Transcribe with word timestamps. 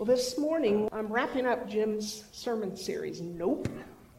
Well, 0.00 0.06
this 0.06 0.38
morning 0.38 0.88
I'm 0.92 1.12
wrapping 1.12 1.44
up 1.44 1.68
Jim's 1.68 2.24
sermon 2.32 2.74
series. 2.74 3.20
Nope. 3.20 3.68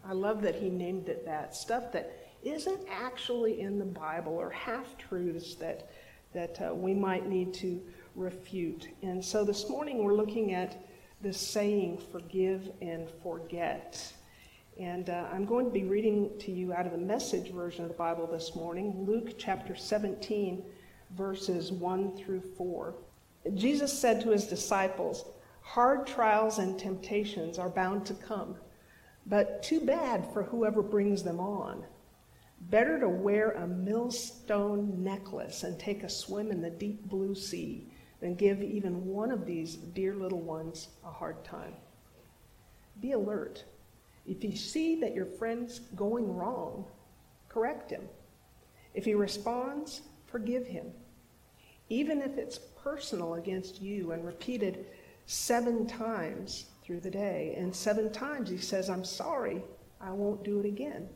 I 0.06 0.14
love 0.14 0.44
that 0.44 0.54
he 0.54 0.70
named 0.70 1.10
it 1.10 1.26
that. 1.26 1.56
Stuff 1.56 1.92
that 1.94 2.30
isn't 2.44 2.82
actually 2.88 3.62
in 3.62 3.80
the 3.80 3.86
Bible 3.86 4.34
or 4.34 4.52
half 4.52 4.96
truths 5.00 5.56
that, 5.56 5.90
that 6.36 6.62
uh, 6.62 6.76
we 6.76 6.94
might 6.94 7.28
need 7.28 7.52
to 7.56 7.82
refute. 8.16 8.90
And 9.02 9.26
so 9.26 9.44
this 9.44 9.70
morning 9.70 10.04
we're 10.04 10.14
looking 10.14 10.54
at 10.54 10.86
this 11.20 11.40
saying, 11.40 12.00
forgive 12.12 12.70
and 12.80 13.10
forget. 13.24 14.14
And 14.80 15.10
uh, 15.10 15.30
I'm 15.34 15.46
going 15.46 15.66
to 15.66 15.72
be 15.72 15.86
reading 15.86 16.30
to 16.42 16.52
you 16.52 16.74
out 16.74 16.86
of 16.86 16.92
the 16.92 17.00
message 17.00 17.52
version 17.52 17.86
of 17.86 17.90
the 17.90 17.98
Bible 17.98 18.28
this 18.28 18.56
morning, 18.56 19.04
Luke 19.08 19.34
chapter 19.40 19.76
17, 19.76 20.64
verses 21.18 21.72
1 21.72 22.18
through 22.18 22.42
4. 22.56 22.94
Jesus 23.56 23.92
said 23.92 24.22
to 24.22 24.30
his 24.30 24.46
disciples, 24.46 25.26
Hard 25.62 26.06
trials 26.06 26.60
and 26.60 26.78
temptations 26.78 27.58
are 27.58 27.70
bound 27.70 28.06
to 28.08 28.14
come, 28.14 28.56
but 29.26 29.64
too 29.64 29.80
bad 29.80 30.28
for 30.34 30.44
whoever 30.44 30.82
brings 30.82 31.24
them 31.24 31.40
on. 31.40 31.86
Better 32.70 33.00
to 33.00 33.10
wear 33.10 33.52
a 33.52 33.68
millstone 33.68 35.04
necklace 35.04 35.64
and 35.64 35.80
take 35.80 36.04
a 36.04 36.10
swim 36.10 36.52
in 36.52 36.62
the 36.62 36.70
deep 36.70 37.08
blue 37.08 37.34
sea 37.34 37.88
than 38.20 38.36
give 38.36 38.62
even 38.62 39.06
one 39.06 39.32
of 39.32 39.46
these 39.46 39.76
dear 39.76 40.14
little 40.14 40.42
ones 40.42 40.90
a 41.04 41.10
hard 41.10 41.44
time. 41.44 41.74
Be 43.00 43.14
alert. 43.14 43.64
If 44.28 44.44
you 44.44 44.56
see 44.56 45.00
that 45.02 45.16
your 45.16 45.26
friend's 45.26 45.80
going 45.96 46.36
wrong, 46.36 46.86
correct 47.50 47.90
him. 47.90 48.08
If 48.94 49.06
he 49.06 49.16
responds, 49.16 50.02
forgive 50.28 50.68
him. 50.68 50.92
Even 51.90 52.22
if 52.22 52.38
it's 52.38 52.60
personal 52.60 53.34
against 53.36 53.82
you 53.82 54.12
and 54.12 54.24
repeated 54.24 54.86
seven 55.26 55.88
times 55.88 56.66
through 56.84 57.00
the 57.00 57.12
day. 57.12 57.56
And 57.58 57.76
seven 57.76 58.12
times 58.12 58.50
he 58.50 58.58
says, 58.58 58.90
I'm 58.90 59.04
sorry, 59.04 59.62
I 60.00 60.12
won't 60.12 60.44
do 60.44 60.60
it 60.60 60.66
again. 60.66 61.08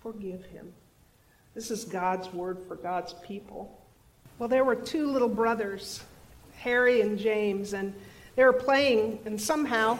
Forgive 0.00 0.44
him. 0.46 0.72
This 1.54 1.70
is 1.70 1.84
God's 1.84 2.32
word 2.32 2.58
for 2.66 2.76
God's 2.76 3.14
people. 3.22 3.78
Well, 4.38 4.48
there 4.48 4.64
were 4.64 4.76
two 4.76 5.10
little 5.10 5.28
brothers, 5.28 6.02
Harry 6.56 7.00
and 7.02 7.18
James, 7.18 7.74
and 7.74 7.92
they 8.36 8.44
were 8.44 8.52
playing, 8.52 9.18
and 9.26 9.38
somehow, 9.38 9.98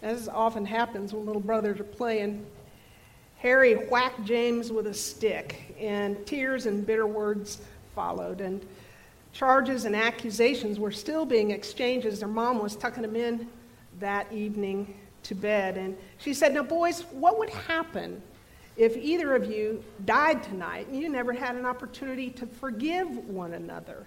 as 0.00 0.28
often 0.28 0.64
happens 0.64 1.12
when 1.12 1.26
little 1.26 1.42
brothers 1.42 1.80
are 1.80 1.84
playing, 1.84 2.46
Harry 3.38 3.74
whacked 3.88 4.24
James 4.24 4.70
with 4.70 4.86
a 4.86 4.94
stick, 4.94 5.74
and 5.78 6.24
tears 6.26 6.66
and 6.66 6.86
bitter 6.86 7.06
words 7.06 7.60
followed. 7.94 8.40
And 8.40 8.64
charges 9.32 9.84
and 9.84 9.96
accusations 9.96 10.78
were 10.78 10.92
still 10.92 11.24
being 11.24 11.50
exchanged 11.50 12.06
as 12.06 12.20
their 12.20 12.28
mom 12.28 12.62
was 12.62 12.76
tucking 12.76 13.02
them 13.02 13.16
in 13.16 13.48
that 13.98 14.30
evening 14.32 14.94
to 15.24 15.34
bed. 15.34 15.76
And 15.76 15.96
she 16.18 16.34
said, 16.34 16.54
Now, 16.54 16.62
boys, 16.62 17.02
what 17.12 17.38
would 17.38 17.50
happen 17.50 18.22
if 18.76 18.96
either 18.96 19.34
of 19.34 19.50
you 19.50 19.82
died 20.04 20.42
tonight 20.42 20.88
and 20.88 21.00
you 21.00 21.08
never 21.08 21.32
had 21.32 21.56
an 21.56 21.66
opportunity 21.66 22.30
to 22.30 22.46
forgive 22.46 23.08
one 23.28 23.54
another? 23.54 24.06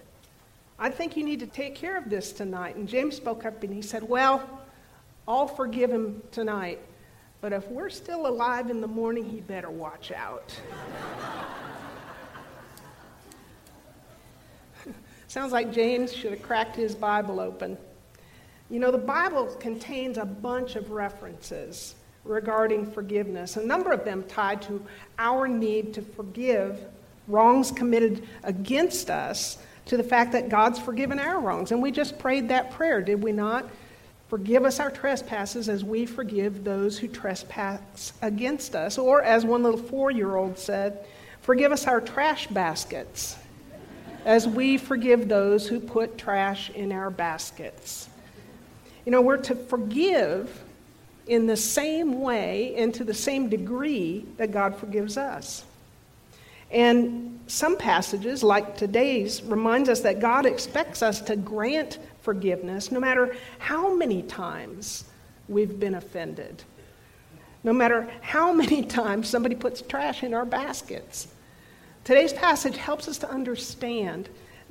I 0.78 0.90
think 0.90 1.16
you 1.16 1.24
need 1.24 1.40
to 1.40 1.46
take 1.46 1.74
care 1.74 1.96
of 1.96 2.10
this 2.10 2.32
tonight. 2.32 2.76
And 2.76 2.88
James 2.88 3.16
spoke 3.16 3.46
up 3.46 3.62
and 3.62 3.72
he 3.72 3.82
said, 3.82 4.02
Well, 4.02 4.48
I'll 5.26 5.48
forgive 5.48 5.90
him 5.90 6.22
tonight. 6.30 6.80
But 7.40 7.52
if 7.52 7.66
we're 7.68 7.90
still 7.90 8.26
alive 8.26 8.70
in 8.70 8.80
the 8.80 8.86
morning, 8.86 9.24
he 9.24 9.40
better 9.40 9.70
watch 9.70 10.12
out. 10.12 10.54
Sounds 15.36 15.52
like 15.52 15.70
James 15.70 16.14
should 16.14 16.30
have 16.30 16.40
cracked 16.40 16.76
his 16.76 16.94
Bible 16.94 17.40
open. 17.40 17.76
You 18.70 18.80
know, 18.80 18.90
the 18.90 18.96
Bible 18.96 19.44
contains 19.60 20.16
a 20.16 20.24
bunch 20.24 20.76
of 20.76 20.92
references 20.92 21.94
regarding 22.24 22.90
forgiveness, 22.90 23.58
a 23.58 23.62
number 23.62 23.92
of 23.92 24.02
them 24.02 24.24
tied 24.28 24.62
to 24.62 24.82
our 25.18 25.46
need 25.46 25.92
to 25.92 26.00
forgive 26.00 26.80
wrongs 27.28 27.70
committed 27.70 28.26
against 28.44 29.10
us, 29.10 29.58
to 29.84 29.98
the 29.98 30.02
fact 30.02 30.32
that 30.32 30.48
God's 30.48 30.78
forgiven 30.78 31.18
our 31.18 31.38
wrongs. 31.38 31.70
And 31.70 31.82
we 31.82 31.90
just 31.90 32.18
prayed 32.18 32.48
that 32.48 32.70
prayer, 32.70 33.02
did 33.02 33.22
we 33.22 33.32
not? 33.32 33.68
Forgive 34.30 34.64
us 34.64 34.80
our 34.80 34.90
trespasses 34.90 35.68
as 35.68 35.84
we 35.84 36.06
forgive 36.06 36.64
those 36.64 36.98
who 36.98 37.08
trespass 37.08 38.14
against 38.22 38.74
us. 38.74 38.96
Or, 38.96 39.22
as 39.22 39.44
one 39.44 39.62
little 39.62 39.78
four 39.78 40.10
year 40.10 40.36
old 40.36 40.58
said, 40.58 41.04
forgive 41.42 41.72
us 41.72 41.86
our 41.86 42.00
trash 42.00 42.46
baskets 42.46 43.36
as 44.26 44.48
we 44.48 44.76
forgive 44.76 45.28
those 45.28 45.68
who 45.68 45.78
put 45.78 46.18
trash 46.18 46.68
in 46.70 46.90
our 46.90 47.10
baskets. 47.10 48.08
You 49.04 49.12
know, 49.12 49.22
we're 49.22 49.36
to 49.38 49.54
forgive 49.54 50.64
in 51.28 51.46
the 51.46 51.56
same 51.56 52.20
way 52.20 52.74
and 52.76 52.92
to 52.94 53.04
the 53.04 53.14
same 53.14 53.48
degree 53.48 54.26
that 54.36 54.50
God 54.50 54.76
forgives 54.76 55.16
us. 55.16 55.64
And 56.72 57.38
some 57.46 57.76
passages, 57.76 58.42
like 58.42 58.76
today's, 58.76 59.44
reminds 59.44 59.88
us 59.88 60.00
that 60.00 60.18
God 60.18 60.44
expects 60.44 61.02
us 61.02 61.20
to 61.22 61.36
grant 61.36 62.00
forgiveness 62.22 62.90
no 62.90 62.98
matter 62.98 63.36
how 63.58 63.94
many 63.94 64.22
times 64.22 65.04
we've 65.48 65.78
been 65.78 65.94
offended, 65.94 66.64
no 67.62 67.72
matter 67.72 68.10
how 68.22 68.52
many 68.52 68.82
times 69.02 69.28
somebody 69.28 69.54
puts 69.54 69.82
trash 69.82 70.24
in 70.24 70.34
our 70.34 70.44
baskets. 70.44 71.28
Today's 72.06 72.32
passage 72.32 72.76
helps 72.76 73.08
us 73.08 73.18
to 73.18 73.28
understand 73.28 74.28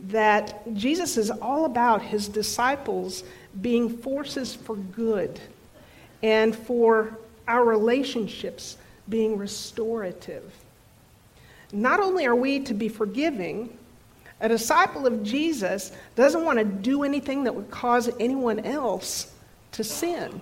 that 0.07 0.73
Jesus 0.73 1.17
is 1.17 1.29
all 1.29 1.65
about 1.65 2.01
his 2.01 2.29
disciples 2.29 3.25
being 3.59 3.89
forces 3.89 4.55
for 4.55 4.77
good 4.77 5.37
and 6.23 6.55
for 6.55 7.17
our 7.45 7.65
relationships 7.65 8.77
being 9.09 9.37
restorative. 9.37 10.49
Not 11.73 11.99
only 11.99 12.25
are 12.25 12.37
we 12.37 12.61
to 12.61 12.73
be 12.73 12.87
forgiving, 12.87 13.77
a 14.39 14.47
disciple 14.47 15.05
of 15.05 15.21
Jesus 15.21 15.91
doesn't 16.15 16.45
want 16.45 16.57
to 16.59 16.63
do 16.63 17.03
anything 17.03 17.43
that 17.43 17.53
would 17.53 17.69
cause 17.69 18.09
anyone 18.17 18.61
else 18.61 19.33
to 19.73 19.83
sin. 19.83 20.39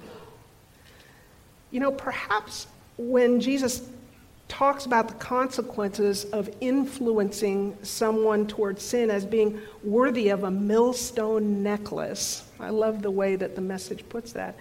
You 1.72 1.80
know, 1.80 1.92
perhaps 1.92 2.68
when 2.98 3.42
Jesus 3.42 3.82
talks 4.54 4.86
about 4.86 5.08
the 5.08 5.16
consequences 5.16 6.26
of 6.26 6.48
influencing 6.62 7.76
someone 7.82 8.46
towards 8.46 8.84
sin 8.84 9.10
as 9.10 9.26
being 9.26 9.60
worthy 9.84 10.30
of 10.30 10.44
a 10.44 10.52
millstone 10.52 11.64
necklace. 11.64 12.48
I 12.60 12.70
love 12.70 13.02
the 13.02 13.10
way 13.10 13.36
that 13.36 13.56
the 13.56 13.62
message 13.62 14.08
puts 14.10 14.32
that. 14.34 14.56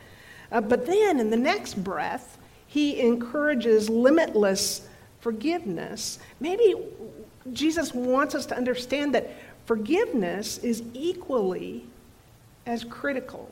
Uh, 0.51 0.63
but 0.63 0.87
then 0.87 1.21
in 1.21 1.29
the 1.29 1.37
next 1.37 1.75
breath, 1.75 2.39
he 2.69 3.03
encourages 3.03 3.91
limitless 3.91 4.89
forgiveness. 5.21 6.19
Maybe 6.41 6.75
Jesus 7.53 7.93
wants 7.93 8.35
us 8.35 8.47
to 8.47 8.57
understand 8.57 9.15
that 9.15 9.31
forgiveness 9.67 10.57
is 10.57 10.83
equally 10.95 11.85
as 12.65 12.83
critical 12.83 13.51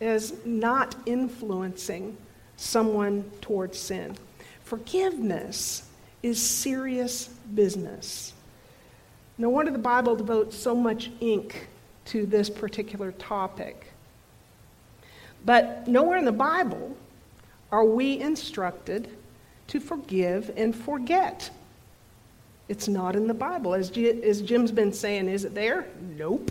as 0.00 0.32
not 0.44 0.94
influencing 1.06 2.16
someone 2.56 3.28
towards 3.40 3.76
sin. 3.76 4.16
Forgiveness 4.66 5.84
is 6.24 6.42
serious 6.42 7.28
business. 7.54 8.32
No 9.38 9.48
wonder 9.48 9.70
the 9.70 9.78
Bible 9.78 10.16
devotes 10.16 10.56
so 10.56 10.74
much 10.74 11.08
ink 11.20 11.68
to 12.06 12.26
this 12.26 12.50
particular 12.50 13.12
topic. 13.12 13.92
But 15.44 15.86
nowhere 15.86 16.18
in 16.18 16.24
the 16.24 16.32
Bible 16.32 16.96
are 17.70 17.84
we 17.84 18.18
instructed 18.18 19.08
to 19.68 19.78
forgive 19.78 20.50
and 20.56 20.74
forget. 20.74 21.48
It's 22.68 22.88
not 22.88 23.14
in 23.14 23.28
the 23.28 23.34
Bible. 23.34 23.72
As, 23.72 23.88
G- 23.88 24.20
as 24.24 24.42
Jim's 24.42 24.72
been 24.72 24.92
saying, 24.92 25.28
is 25.28 25.44
it 25.44 25.54
there? 25.54 25.86
Nope. 26.16 26.50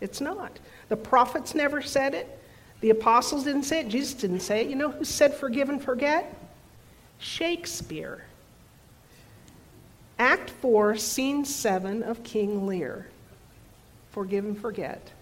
It's 0.00 0.22
not. 0.22 0.58
The 0.88 0.96
prophets 0.96 1.54
never 1.54 1.82
said 1.82 2.14
it. 2.14 2.38
The 2.80 2.88
apostles 2.88 3.44
didn't 3.44 3.64
say 3.64 3.80
it. 3.80 3.88
Jesus 3.88 4.14
didn't 4.14 4.40
say 4.40 4.62
it. 4.62 4.70
You 4.70 4.76
know 4.76 4.90
who 4.90 5.04
said 5.04 5.34
forgive 5.34 5.68
and 5.68 5.82
forget? 5.82 6.34
Shakespeare. 7.20 8.24
Act 10.18 10.50
4, 10.50 10.96
Scene 10.96 11.44
7 11.44 12.02
of 12.02 12.22
King 12.24 12.66
Lear. 12.66 13.06
Forgive 14.10 14.44
and 14.44 14.58
forget. 14.58 15.12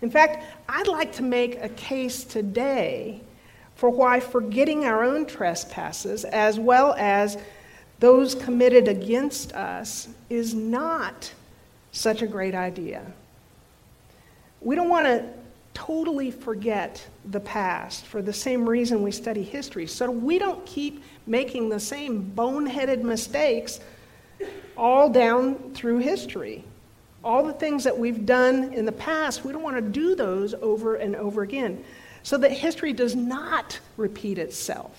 In 0.00 0.10
fact, 0.10 0.44
I'd 0.68 0.88
like 0.88 1.12
to 1.14 1.22
make 1.22 1.62
a 1.62 1.68
case 1.68 2.24
today 2.24 3.20
for 3.74 3.90
why 3.90 4.20
forgetting 4.20 4.84
our 4.84 5.04
own 5.04 5.26
trespasses, 5.26 6.24
as 6.24 6.58
well 6.58 6.94
as 6.98 7.38
those 8.00 8.34
committed 8.34 8.88
against 8.88 9.52
us, 9.52 10.08
is 10.28 10.54
not 10.54 11.32
such 11.92 12.22
a 12.22 12.26
great 12.26 12.54
idea. 12.54 13.04
We 14.60 14.74
don't 14.74 14.88
want 14.88 15.06
to 15.06 15.28
totally 15.74 16.30
forget 16.30 17.06
the 17.24 17.40
past 17.40 18.06
for 18.06 18.22
the 18.22 18.32
same 18.32 18.68
reason 18.68 19.02
we 19.02 19.10
study 19.10 19.42
history, 19.42 19.86
so 19.86 20.10
we 20.10 20.38
don't 20.38 20.64
keep 20.66 21.02
making 21.26 21.68
the 21.68 21.80
same 21.80 22.32
boneheaded 22.34 23.02
mistakes 23.02 23.80
all 24.76 25.08
down 25.08 25.72
through 25.74 25.98
history. 25.98 26.64
All 27.24 27.44
the 27.44 27.52
things 27.52 27.84
that 27.84 27.96
we've 27.96 28.26
done 28.26 28.72
in 28.74 28.84
the 28.84 28.92
past, 28.92 29.44
we 29.44 29.52
don't 29.52 29.62
want 29.62 29.76
to 29.76 29.82
do 29.82 30.14
those 30.14 30.54
over 30.54 30.96
and 30.96 31.14
over 31.14 31.42
again 31.42 31.84
so 32.22 32.36
that 32.38 32.52
history 32.52 32.92
does 32.92 33.14
not 33.14 33.78
repeat 33.96 34.38
itself. 34.38 34.90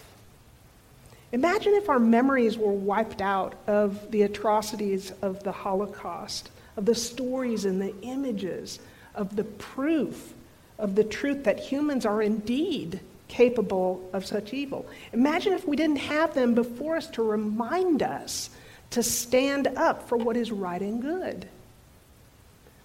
Imagine 1.32 1.74
if 1.74 1.90
our 1.90 2.00
memories 2.00 2.58
were 2.58 2.72
wiped 2.72 3.22
out 3.22 3.56
of 3.66 4.12
the 4.12 4.22
atrocities 4.22 5.12
of 5.22 5.42
the 5.44 5.52
Holocaust, 5.52 6.52
of 6.78 6.86
the 6.86 6.96
stories 6.96 7.66
and 7.66 7.82
the 7.82 7.94
images, 8.02 8.80
of 9.16 9.36
the 9.36 9.44
proof 9.44 10.34
of 10.78 10.96
the 10.96 11.04
truth 11.04 11.44
that 11.44 11.60
humans 11.60 12.06
are 12.06 12.22
indeed 12.22 13.00
capable 13.28 14.10
of 14.14 14.26
such 14.26 14.54
evil. 14.54 14.86
Imagine 15.12 15.54
if 15.54 15.68
we 15.68 15.76
didn't 15.76 15.98
have 15.98 16.34
them 16.34 16.54
before 16.54 16.98
us 16.98 17.08
to 17.08 17.24
remind 17.24 18.04
us 18.04 18.50
to 18.92 19.02
stand 19.02 19.68
up 19.68 20.08
for 20.08 20.18
what 20.18 20.38
is 20.38 20.52
right 20.52 20.82
and 20.82 21.02
good. 21.02 21.48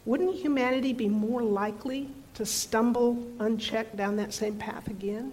Wouldn't 0.06 0.36
humanity 0.36 0.94
be 0.94 1.08
more 1.08 1.42
likely 1.42 2.08
to 2.34 2.46
stumble 2.46 3.22
unchecked 3.40 3.96
down 3.96 4.16
that 4.16 4.32
same 4.32 4.56
path 4.56 4.88
again? 4.88 5.32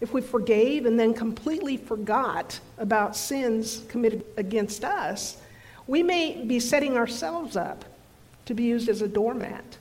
If 0.00 0.12
we 0.12 0.20
forgave 0.20 0.86
and 0.86 0.98
then 0.98 1.12
completely 1.12 1.76
forgot 1.76 2.60
about 2.78 3.16
sins 3.16 3.82
committed 3.88 4.24
against 4.36 4.84
us, 4.84 5.38
we 5.86 6.02
may 6.02 6.44
be 6.44 6.60
setting 6.60 6.96
ourselves 6.96 7.56
up 7.56 7.84
to 8.46 8.54
be 8.54 8.62
used 8.62 8.88
as 8.88 9.02
a 9.02 9.08
doormat 9.08 9.78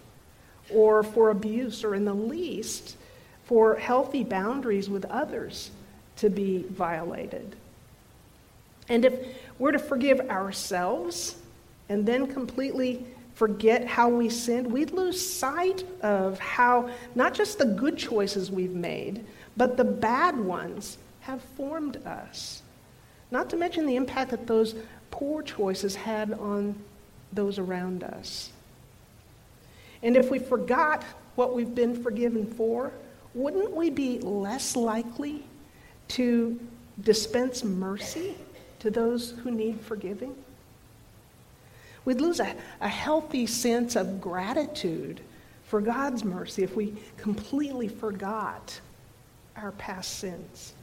or 0.69 1.03
for 1.03 1.29
abuse 1.29 1.83
or, 1.83 1.95
in 1.95 2.05
the 2.05 2.13
least, 2.13 2.95
for 3.45 3.75
healthy 3.75 4.23
boundaries 4.23 4.89
with 4.89 5.05
others 5.05 5.71
to 6.17 6.29
be 6.29 6.63
violated. 6.69 7.55
And 8.89 9.05
if 9.05 9.13
we're 9.59 9.71
to 9.71 9.79
forgive 9.79 10.19
ourselves 10.29 11.35
and 11.89 12.05
then 12.05 12.27
completely 12.27 13.05
forget 13.35 13.85
how 13.85 14.09
we 14.09 14.29
sinned, 14.29 14.71
we'd 14.71 14.91
lose 14.91 15.19
sight 15.19 15.83
of 16.01 16.39
how 16.39 16.89
not 17.15 17.33
just 17.33 17.57
the 17.57 17.65
good 17.65 17.97
choices 17.97 18.51
we've 18.51 18.73
made, 18.73 19.25
but 19.57 19.77
the 19.77 19.83
bad 19.83 20.37
ones 20.37 20.97
have 21.21 21.41
formed 21.57 21.97
us. 22.05 22.61
Not 23.31 23.49
to 23.49 23.57
mention 23.57 23.85
the 23.85 23.95
impact 23.95 24.31
that 24.31 24.45
those 24.45 24.75
poor 25.09 25.41
choices 25.41 25.95
had 25.95 26.33
on 26.33 26.75
those 27.31 27.57
around 27.57 28.03
us. 28.03 28.51
And 30.03 30.15
if 30.17 30.29
we 30.29 30.37
forgot 30.37 31.03
what 31.35 31.55
we've 31.55 31.73
been 31.73 32.01
forgiven 32.03 32.45
for, 32.45 32.91
wouldn't 33.33 33.71
we 33.71 33.89
be 33.89 34.19
less 34.19 34.75
likely 34.75 35.43
to 36.09 36.59
dispense 37.01 37.63
mercy 37.63 38.35
to 38.79 38.91
those 38.91 39.31
who 39.43 39.49
need 39.49 39.79
forgiving? 39.81 40.35
We'd 42.05 42.21
lose 42.21 42.39
a, 42.39 42.55
a 42.81 42.89
healthy 42.89 43.47
sense 43.47 43.95
of 43.95 44.19
gratitude 44.19 45.21
for 45.63 45.79
God's 45.81 46.23
mercy 46.23 46.63
if 46.63 46.75
we 46.75 46.93
completely 47.17 47.87
forgot 47.87 48.79
our 49.55 49.71
past 49.71 50.19
sins. 50.19 50.73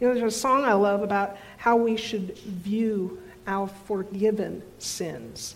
You 0.00 0.08
know, 0.08 0.14
there's 0.14 0.34
a 0.34 0.38
song 0.38 0.64
I 0.64 0.72
love 0.72 1.02
about 1.02 1.36
how 1.58 1.76
we 1.76 1.96
should 1.96 2.36
view 2.38 3.22
our 3.46 3.68
forgiven 3.68 4.62
sins. 4.78 5.54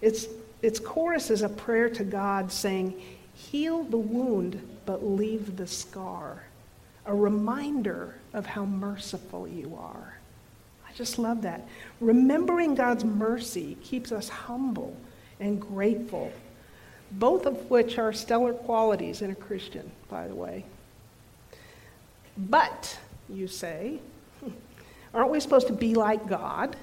Its, 0.00 0.26
its 0.62 0.80
chorus 0.80 1.30
is 1.30 1.42
a 1.42 1.48
prayer 1.48 1.88
to 1.90 2.04
God 2.04 2.50
saying, 2.50 3.00
Heal 3.34 3.84
the 3.84 3.98
wound, 3.98 4.60
but 4.84 5.04
leave 5.04 5.56
the 5.56 5.66
scar. 5.66 6.44
A 7.06 7.14
reminder 7.14 8.16
of 8.32 8.46
how 8.46 8.64
merciful 8.64 9.46
you 9.46 9.78
are 9.80 10.18
I 10.88 10.92
just 10.94 11.18
love 11.18 11.42
that. 11.42 11.66
Remembering 12.00 12.74
God's 12.74 13.04
mercy 13.04 13.76
keeps 13.82 14.10
us 14.10 14.28
humble 14.28 14.96
and 15.38 15.60
grateful, 15.60 16.32
both 17.12 17.46
of 17.46 17.70
which 17.70 17.98
are 17.98 18.12
stellar 18.12 18.52
qualities 18.52 19.22
in 19.22 19.30
a 19.30 19.34
Christian, 19.34 19.90
by 20.08 20.26
the 20.26 20.34
way. 20.34 20.64
But, 22.36 22.98
you 23.28 23.48
say, 23.48 23.98
aren't 25.14 25.30
we 25.30 25.40
supposed 25.40 25.66
to 25.66 25.72
be 25.72 25.94
like 25.94 26.26
God? 26.26 26.76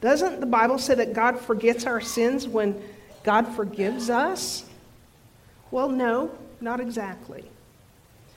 Doesn't 0.00 0.40
the 0.40 0.46
Bible 0.46 0.78
say 0.78 0.94
that 0.94 1.12
God 1.12 1.40
forgets 1.40 1.86
our 1.86 2.00
sins 2.00 2.46
when 2.46 2.80
God 3.24 3.48
forgives 3.48 4.10
us? 4.10 4.64
Well, 5.70 5.88
no, 5.88 6.30
not 6.60 6.80
exactly. 6.80 7.44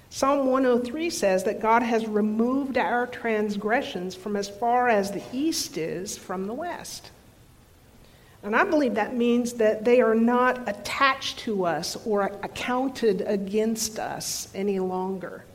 Psalm 0.10 0.48
103 0.48 1.10
says 1.10 1.46
that 1.46 1.62
God 1.62 1.84
has 1.84 2.06
removed 2.06 2.78
our 2.78 3.08
transgressions 3.08 4.13
from 4.13 4.36
as 4.36 4.50
far 4.50 4.90
as 4.90 5.12
the 5.12 5.24
east 5.31 5.78
is 5.78 6.18
from 6.18 6.48
the 6.48 6.54
west. 6.54 7.12
And 8.44 8.56
I 8.56 8.63
believe 8.63 8.96
that 8.96 9.16
means 9.16 9.54
that 9.54 9.86
they 9.86 10.02
are 10.02 10.16
not 10.16 10.68
attached 10.68 11.40
to 11.40 11.66
us 11.66 11.96
or 12.06 12.24
accounted 12.44 13.22
against 13.22 14.00
us 14.00 14.50
any 14.56 14.80
longer. 14.80 15.46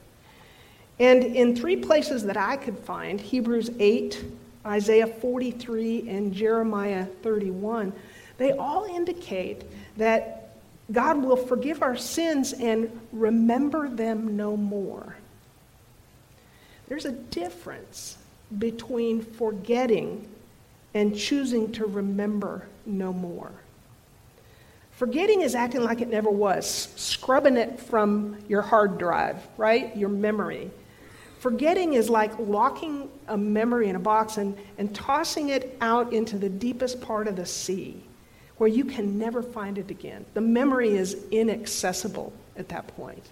And 0.99 1.23
in 1.23 1.55
three 1.55 1.77
places 1.77 2.25
that 2.25 2.37
I 2.37 2.57
could 2.57 2.79
find 2.79 3.21
Hebrews 3.21 3.71
8, 3.79 4.25
Isaiah 4.67 5.07
43, 5.07 6.09
and 6.09 6.35
Jeremiah 6.35 7.07
31 7.23 7.93
they 8.39 8.53
all 8.53 8.85
indicate 8.85 9.65
that 9.97 10.57
God 10.93 11.23
will 11.23 11.37
forgive 11.37 11.83
our 11.83 11.97
sins 11.97 12.53
and 12.53 13.01
remember 13.13 13.89
them 13.89 14.37
no 14.37 14.57
more. 14.57 15.17
There's 16.89 17.07
a 17.07 17.13
difference 17.13 18.19
between 18.59 19.23
forgetting 19.23 20.29
and 20.95 21.17
choosing 21.17 21.73
to 21.73 21.87
remember 21.87 22.69
no 22.85 23.13
more. 23.13 23.51
Forgetting 24.93 25.43
is 25.43 25.55
acting 25.55 25.83
like 25.83 26.01
it 26.01 26.09
never 26.09 26.31
was, 26.31 26.91
scrubbing 26.97 27.57
it 27.57 27.81
from 27.81 28.39
your 28.49 28.63
hard 28.63 28.99
drive, 28.99 29.47
right? 29.59 29.95
Your 29.97 30.09
memory. 30.09 30.71
Forgetting 31.39 31.95
is 31.95 32.09
like 32.09 32.39
locking 32.39 33.09
a 33.29 33.37
memory 33.37 33.89
in 33.89 33.97
a 33.97 34.01
box 34.01 34.39
and, 34.39 34.57
and 34.79 34.95
tossing 34.95 35.51
it 35.51 35.77
out 35.81 36.13
into 36.13 36.39
the 36.39 36.49
deepest 36.49 37.01
part 37.01 37.29
of 37.29 37.37
the 37.37 37.47
sea 37.47 38.03
where 38.57 38.69
you 38.69 38.85
can 38.85 39.19
never 39.19 39.43
find 39.43 39.77
it 39.77 39.91
again. 39.91 40.25
The 40.35 40.41
memory 40.41 40.97
is 40.97 41.17
inaccessible 41.31 42.33
at 42.57 42.69
that 42.69 42.87
point. 42.89 43.23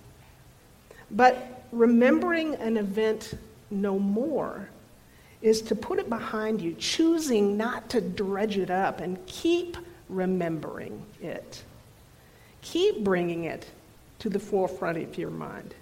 But 1.11 1.65
remembering 1.73 2.55
an 2.57 2.77
event 2.77 3.35
no 3.71 3.99
more 3.99 4.69
is 5.41 5.63
to 5.63 5.75
put 5.75 5.99
it 5.99 6.09
behind 6.09 6.61
you, 6.61 6.75
choosing 6.75 7.57
not 7.57 7.89
to 7.91 8.01
dredge 8.01 8.59
it 8.59 8.71
up 8.71 9.01
and 9.01 9.25
keep 9.27 9.77
remembering 10.09 11.05
it. 11.23 11.63
Keep 12.63 13.05
bringing 13.05 13.45
it 13.45 13.67
to 14.21 14.31
the 14.31 14.39
forefront 14.39 14.99
of 14.99 15.19
your 15.19 15.31
mind. 15.31 15.75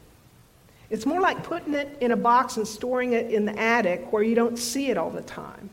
It's 0.92 1.06
more 1.06 1.20
like 1.20 1.42
putting 1.42 1.74
it 1.74 1.98
in 2.00 2.12
a 2.12 2.16
box 2.16 2.56
and 2.56 2.68
storing 2.68 3.14
it 3.14 3.32
in 3.32 3.46
the 3.46 3.58
attic 3.58 4.12
where 4.12 4.22
you 4.22 4.36
don't 4.36 4.56
see 4.56 4.90
it 4.90 4.96
all 4.96 5.10
the 5.10 5.22
time 5.22 5.70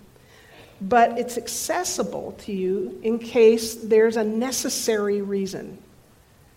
but 0.82 1.18
it's 1.18 1.38
accessible 1.38 2.34
to 2.40 2.54
you 2.54 3.00
in 3.04 3.20
case 3.20 3.76
there's 3.76 4.18
a 4.18 4.24
necessary 4.24 5.22
reason 5.22 5.78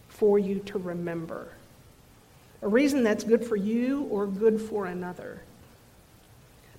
for 0.09 0.39
you 0.39 0.61
to 0.61 0.79
remember. 0.79 1.49
A 2.63 2.69
reason 2.69 3.03
that's 3.03 3.25
good 3.25 3.45
for 3.45 3.57
you 3.57 4.03
or 4.05 4.27
good 4.27 4.61
for 4.61 4.87
another. 4.87 5.43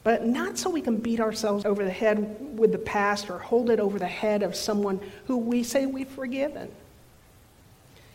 But 0.04 0.26
not 0.26 0.58
so 0.58 0.70
we 0.70 0.82
can 0.82 0.98
beat 0.98 1.20
ourselves 1.20 1.66
over 1.66 1.84
the 1.84 1.92
head 1.92 2.58
with 2.58 2.72
the 2.72 2.78
past 2.78 3.30
or 3.30 3.40
hold 3.40 3.70
it 3.70 3.80
over 3.80 4.00
the 4.00 4.08
head 4.08 4.44
of 4.44 4.56
someone 4.56 5.00
who 5.28 5.38
we 5.38 5.64
say 5.64 5.86
we've 5.86 6.08
forgiven. 6.08 6.72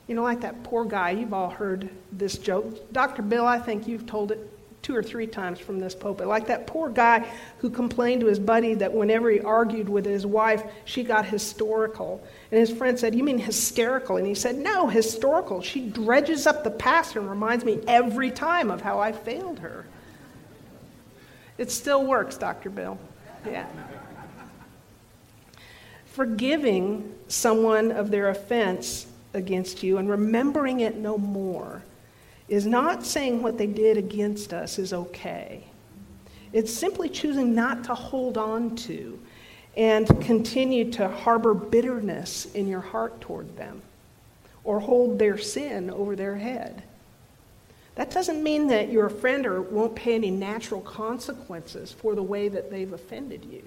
You 0.09 0.15
know, 0.15 0.23
like 0.23 0.41
that 0.41 0.65
poor 0.65 0.85
guy, 0.85 1.11
you've 1.11 1.35
all 1.35 1.51
heard 1.51 1.91
this 2.11 2.39
joke. 2.39 2.93
Dr. 2.93 3.23
Bill, 3.23 3.47
I 3.47 3.59
think 3.59 3.87
you've 3.87 4.07
told 4.07 4.33
it 4.33 4.51
two 4.81 4.95
or 4.95 5.03
three 5.03 5.27
times 5.27 5.59
from 5.59 5.79
this 5.79 5.95
pulpit. 5.95 6.27
Like 6.27 6.47
that 6.47 6.67
poor 6.67 6.89
guy 6.89 7.29
who 7.59 7.69
complained 7.69 8.23
to 8.23 8.27
his 8.27 8.39
buddy 8.39 8.73
that 8.75 8.93
whenever 8.93 9.31
he 9.31 9.41
argued 9.41 9.87
with 9.87 10.07
his 10.07 10.25
wife, 10.25 10.63
she 10.87 11.05
got 11.05 11.27
historical. 11.27 12.27
And 12.51 12.59
his 12.59 12.71
friend 12.71 12.99
said, 12.99 13.15
You 13.15 13.23
mean 13.23 13.39
hysterical? 13.39 14.17
And 14.17 14.27
he 14.27 14.35
said, 14.35 14.57
No, 14.57 14.87
historical. 14.87 15.61
She 15.61 15.89
dredges 15.89 16.47
up 16.47 16.65
the 16.65 16.71
past 16.71 17.17
and 17.17 17.29
reminds 17.29 17.67
me 17.67 17.81
every 17.87 18.31
time 18.31 18.71
of 18.71 18.81
how 18.81 18.99
I 18.99 19.13
failed 19.13 19.59
her. 19.59 19.85
It 21.59 21.71
still 21.71 22.07
works, 22.07 22.39
Dr. 22.39 22.71
Bill. 22.71 22.99
Yeah. 23.45 23.67
Forgiving 26.07 27.15
someone 27.27 27.91
of 27.91 28.11
their 28.11 28.29
offense 28.31 29.08
against 29.35 29.83
you 29.83 29.99
and 29.99 30.09
remembering 30.09 30.81
it 30.81 30.97
no 30.97 31.19
more 31.19 31.83
is 32.49 32.67
not 32.67 33.05
saying 33.05 33.43
what 33.43 33.59
they 33.59 33.67
did 33.67 33.97
against 33.97 34.53
us 34.53 34.79
is 34.79 34.93
okay. 34.93 35.65
It's 36.53 36.73
simply 36.73 37.09
choosing 37.09 37.55
not 37.55 37.85
to 37.85 37.95
hold 37.95 38.39
on 38.39 38.75
to 38.77 39.19
and 39.77 40.09
continue 40.23 40.91
to 40.93 41.09
harbor 41.09 41.55
bitterness 41.55 42.47
in 42.55 42.67
your 42.67 42.81
heart 42.81 43.21
toward 43.21 43.57
them 43.57 43.83
or 44.65 44.81
hold 44.81 45.19
their 45.19 45.39
sin 45.39 45.91
over 45.91 46.17
their 46.17 46.37
head. 46.37 46.83
That 47.95 48.11
doesn't 48.11 48.43
mean 48.43 48.69
that 48.69 48.91
your 48.91 49.07
offender 49.07 49.61
won't 49.61 49.95
pay 49.95 50.15
any 50.15 50.31
natural 50.31 50.81
consequences 50.81 51.93
for 51.93 52.15
the 52.15 52.23
way 52.23 52.49
that 52.49 52.71
they've 52.71 52.93
offended 52.93 53.45
you. 53.45 53.63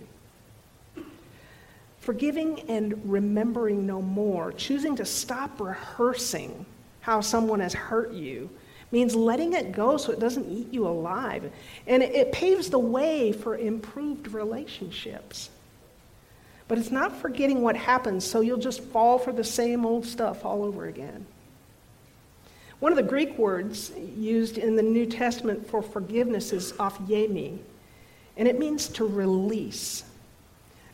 Forgiving 2.01 2.61
and 2.67 2.99
remembering 3.05 3.85
no 3.85 4.01
more, 4.01 4.51
choosing 4.51 4.95
to 4.97 5.05
stop 5.05 5.61
rehearsing 5.61 6.65
how 6.99 7.21
someone 7.21 7.59
has 7.59 7.73
hurt 7.73 8.11
you, 8.11 8.49
means 8.91 9.15
letting 9.15 9.53
it 9.53 9.71
go 9.71 9.97
so 9.97 10.11
it 10.11 10.19
doesn't 10.19 10.49
eat 10.49 10.73
you 10.73 10.87
alive. 10.87 11.51
And 11.87 12.03
it, 12.03 12.13
it 12.13 12.31
paves 12.31 12.69
the 12.69 12.79
way 12.79 13.31
for 13.31 13.57
improved 13.57 14.33
relationships. 14.33 15.49
But 16.67 16.77
it's 16.77 16.91
not 16.91 17.15
forgetting 17.15 17.61
what 17.61 17.75
happened 17.75 18.23
so 18.23 18.41
you'll 18.41 18.57
just 18.57 18.81
fall 18.81 19.19
for 19.19 19.31
the 19.31 19.43
same 19.43 19.85
old 19.85 20.05
stuff 20.05 20.43
all 20.43 20.63
over 20.63 20.85
again. 20.85 21.25
One 22.79 22.91
of 22.91 22.95
the 22.95 23.03
Greek 23.03 23.37
words 23.37 23.91
used 24.17 24.57
in 24.57 24.75
the 24.75 24.81
New 24.81 25.05
Testament 25.05 25.69
for 25.69 25.83
forgiveness 25.83 26.51
is 26.51 26.73
aphiemi, 26.73 27.59
and 28.37 28.47
it 28.47 28.57
means 28.57 28.87
to 28.89 29.05
release. 29.05 30.03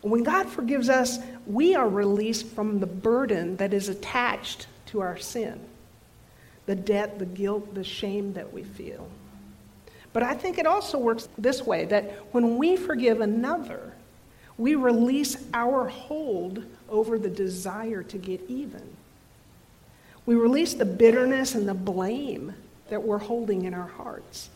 When 0.02 0.24
God 0.24 0.48
forgives 0.48 0.90
us, 0.90 1.20
we 1.46 1.76
are 1.76 1.90
released 1.90 2.48
from 2.48 2.80
the 2.80 2.88
burden 2.88 3.58
that 3.58 3.74
is 3.74 3.90
attached 3.90 4.68
to 4.88 5.02
our 5.02 5.18
sin 5.18 5.60
the 6.66 6.76
debt, 6.76 7.18
the 7.18 7.26
guilt, 7.26 7.74
the 7.74 7.84
shame 7.84 8.34
that 8.34 8.52
we 8.52 8.62
feel. 8.62 9.08
But 10.12 10.24
I 10.24 10.34
think 10.34 10.58
it 10.58 10.68
also 10.68 10.98
works 10.98 11.30
this 11.38 11.66
way 11.66 11.86
that 11.86 12.12
when 12.34 12.58
we 12.58 12.76
forgive 12.76 13.22
another, 13.22 13.94
we 14.58 14.76
release 14.76 15.38
our 15.54 15.88
hold 15.88 16.66
over 16.90 17.18
the 17.18 17.30
desire 17.30 18.04
to 18.04 18.18
get 18.18 18.42
even. 18.50 18.82
We 20.26 20.36
release 20.36 20.74
the 20.74 20.86
bitterness 20.86 21.56
and 21.56 21.68
the 21.68 21.74
blame 21.74 22.54
that 22.90 23.02
we're 23.02 23.18
holding 23.18 23.64
in 23.64 23.74
our 23.74 23.88
hearts. 23.88 24.50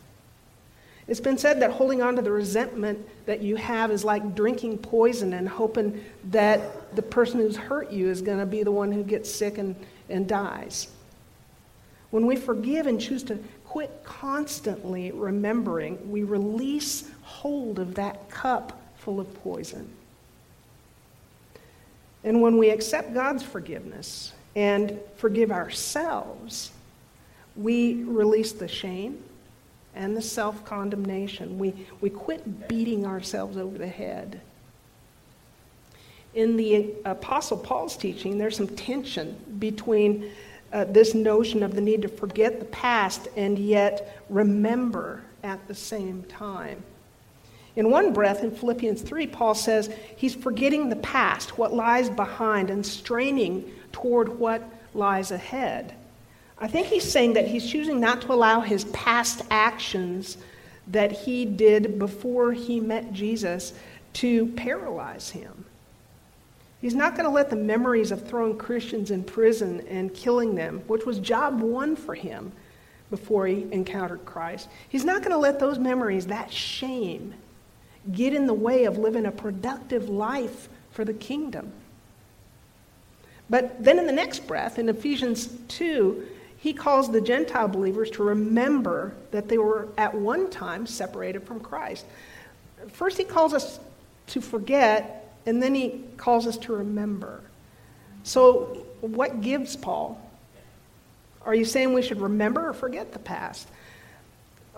It's 1.11 1.19
been 1.19 1.37
said 1.37 1.59
that 1.59 1.71
holding 1.71 2.01
on 2.01 2.15
to 2.15 2.21
the 2.21 2.31
resentment 2.31 3.05
that 3.25 3.41
you 3.41 3.57
have 3.57 3.91
is 3.91 4.05
like 4.05 4.33
drinking 4.33 4.77
poison 4.77 5.33
and 5.33 5.45
hoping 5.45 6.01
that 6.29 6.95
the 6.95 7.01
person 7.01 7.41
who's 7.41 7.57
hurt 7.57 7.91
you 7.91 8.07
is 8.07 8.21
going 8.21 8.39
to 8.39 8.45
be 8.45 8.63
the 8.63 8.71
one 8.71 8.93
who 8.93 9.03
gets 9.03 9.29
sick 9.29 9.57
and, 9.57 9.75
and 10.07 10.25
dies. 10.25 10.87
When 12.11 12.25
we 12.25 12.37
forgive 12.37 12.87
and 12.87 12.97
choose 12.97 13.23
to 13.23 13.37
quit 13.65 13.91
constantly 14.05 15.11
remembering, 15.11 16.09
we 16.09 16.23
release 16.23 17.11
hold 17.23 17.79
of 17.79 17.95
that 17.95 18.29
cup 18.29 18.81
full 18.95 19.19
of 19.19 19.33
poison. 19.43 19.89
And 22.23 22.41
when 22.41 22.57
we 22.57 22.69
accept 22.69 23.13
God's 23.13 23.43
forgiveness 23.43 24.31
and 24.55 24.97
forgive 25.17 25.51
ourselves, 25.51 26.71
we 27.57 27.95
release 28.05 28.53
the 28.53 28.69
shame 28.69 29.21
and 29.95 30.15
the 30.15 30.21
self 30.21 30.63
condemnation. 30.65 31.57
We, 31.57 31.73
we 31.99 32.09
quit 32.09 32.67
beating 32.67 33.05
ourselves 33.05 33.57
over 33.57 33.77
the 33.77 33.87
head. 33.87 34.41
In 36.33 36.55
the 36.55 36.93
Apostle 37.03 37.57
Paul's 37.57 37.97
teaching, 37.97 38.37
there's 38.37 38.55
some 38.55 38.69
tension 38.69 39.35
between 39.59 40.31
uh, 40.71 40.85
this 40.85 41.13
notion 41.13 41.61
of 41.63 41.75
the 41.75 41.81
need 41.81 42.01
to 42.01 42.07
forget 42.07 42.59
the 42.59 42.65
past 42.65 43.27
and 43.35 43.59
yet 43.59 44.23
remember 44.29 45.23
at 45.43 45.67
the 45.67 45.75
same 45.75 46.23
time. 46.23 46.81
In 47.75 47.89
one 47.89 48.13
breath, 48.13 48.43
in 48.43 48.51
Philippians 48.51 49.01
3, 49.01 49.27
Paul 49.27 49.55
says 49.55 49.93
he's 50.17 50.35
forgetting 50.35 50.89
the 50.89 50.97
past, 50.97 51.57
what 51.57 51.73
lies 51.73 52.09
behind, 52.09 52.69
and 52.69 52.85
straining 52.85 53.71
toward 53.91 54.39
what 54.39 54.63
lies 54.93 55.31
ahead. 55.31 55.93
I 56.61 56.67
think 56.67 56.87
he's 56.87 57.11
saying 57.11 57.33
that 57.33 57.47
he's 57.47 57.67
choosing 57.67 57.99
not 57.99 58.21
to 58.21 58.33
allow 58.33 58.59
his 58.59 58.85
past 58.85 59.41
actions 59.49 60.37
that 60.87 61.11
he 61.11 61.43
did 61.43 61.97
before 61.97 62.53
he 62.53 62.79
met 62.79 63.11
Jesus 63.11 63.73
to 64.13 64.45
paralyze 64.47 65.31
him. 65.31 65.65
He's 66.79 66.93
not 66.93 67.15
going 67.15 67.25
to 67.25 67.31
let 67.31 67.49
the 67.49 67.55
memories 67.55 68.11
of 68.11 68.27
throwing 68.27 68.57
Christians 68.57 69.09
in 69.09 69.23
prison 69.23 69.85
and 69.87 70.13
killing 70.13 70.53
them, 70.53 70.83
which 70.87 71.05
was 71.05 71.19
job 71.19 71.61
one 71.61 71.95
for 71.95 72.13
him 72.13 72.51
before 73.09 73.47
he 73.47 73.67
encountered 73.71 74.23
Christ. 74.25 74.69
He's 74.87 75.05
not 75.05 75.21
going 75.21 75.31
to 75.31 75.37
let 75.37 75.59
those 75.59 75.79
memories, 75.79 76.27
that 76.27 76.51
shame, 76.51 77.33
get 78.11 78.33
in 78.33 78.45
the 78.45 78.53
way 78.53 78.85
of 78.85 78.97
living 78.97 79.25
a 79.25 79.31
productive 79.31 80.09
life 80.09 80.69
for 80.91 81.05
the 81.05 81.13
kingdom. 81.13 81.71
But 83.49 83.83
then 83.83 83.99
in 83.99 84.05
the 84.05 84.13
next 84.13 84.47
breath, 84.47 84.79
in 84.79 84.89
Ephesians 84.89 85.49
2, 85.67 86.25
he 86.61 86.73
calls 86.73 87.11
the 87.11 87.19
Gentile 87.19 87.67
believers 87.67 88.11
to 88.11 88.23
remember 88.23 89.13
that 89.31 89.49
they 89.49 89.57
were 89.57 89.87
at 89.97 90.13
one 90.13 90.47
time 90.51 90.85
separated 90.85 91.41
from 91.41 91.59
Christ. 91.59 92.05
First, 92.89 93.17
he 93.17 93.23
calls 93.23 93.55
us 93.55 93.79
to 94.27 94.41
forget 94.41 95.35
and 95.47 95.61
then 95.61 95.73
he 95.73 96.03
calls 96.17 96.45
us 96.45 96.57
to 96.57 96.75
remember. 96.75 97.41
So, 98.21 98.85
what 99.01 99.41
gives 99.41 99.75
Paul? 99.75 100.21
Are 101.47 101.55
you 101.55 101.65
saying 101.65 101.93
we 101.93 102.03
should 102.03 102.21
remember 102.21 102.69
or 102.69 102.73
forget 102.73 103.11
the 103.11 103.17
past? 103.17 103.67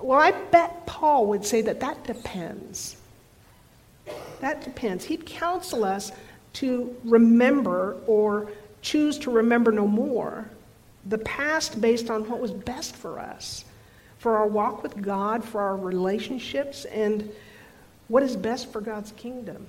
Well, 0.02 0.20
I 0.20 0.32
bet 0.32 0.86
Paul 0.86 1.28
would 1.28 1.44
say 1.44 1.64
that 1.64 1.82
that 1.82 2.06
depends. 2.06 2.96
That 4.40 4.64
depends. 4.64 5.04
He'd 5.04 5.26
counsel 5.26 5.84
us 5.84 6.14
to 6.54 6.96
remember 7.04 7.98
or 8.08 8.54
choose 8.82 9.18
to 9.20 9.32
remember 9.32 9.74
no 9.74 9.86
more 9.86 10.48
the 11.06 11.18
past 11.20 11.82
based 11.82 12.10
on 12.10 12.30
what 12.30 12.40
was 12.40 12.52
best 12.52 12.96
for 12.96 13.20
us, 13.20 13.66
for 14.18 14.38
our 14.38 14.48
walk 14.48 14.84
with 14.84 15.02
God, 15.02 15.44
for 15.44 15.62
our 15.62 15.76
relationships, 15.76 16.86
and 16.86 17.30
what 18.08 18.24
is 18.24 18.36
best 18.36 18.72
for 18.72 18.82
God's 18.82 19.12
kingdom. 19.14 19.66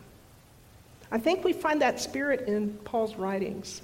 I 1.11 1.19
think 1.19 1.45
we 1.45 1.53
find 1.53 1.81
that 1.83 2.01
spirit 2.01 2.49
in 2.49 2.71
Paul's 2.85 3.17
writings. 3.17 3.83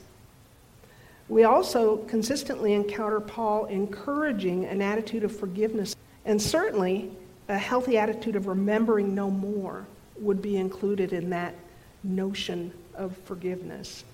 We 1.29 1.45
also 1.45 1.99
consistently 2.09 2.73
encounter 2.73 3.21
Paul 3.21 3.67
encouraging 3.67 4.65
an 4.65 4.83
attitude 4.83 5.23
of 5.23 5.37
forgiveness, 5.37 5.95
and 6.25 6.41
certainly 6.41 7.11
a 7.49 7.59
healthy 7.59 7.99
attitude 7.99 8.37
of 8.37 8.47
remembering 8.47 9.15
no 9.15 9.31
more 9.31 9.87
would 10.19 10.43
be 10.43 10.57
included 10.57 11.13
in 11.13 11.31
that 11.31 11.55
notion 12.03 12.73
of 12.95 13.17
forgiveness. 13.25 14.05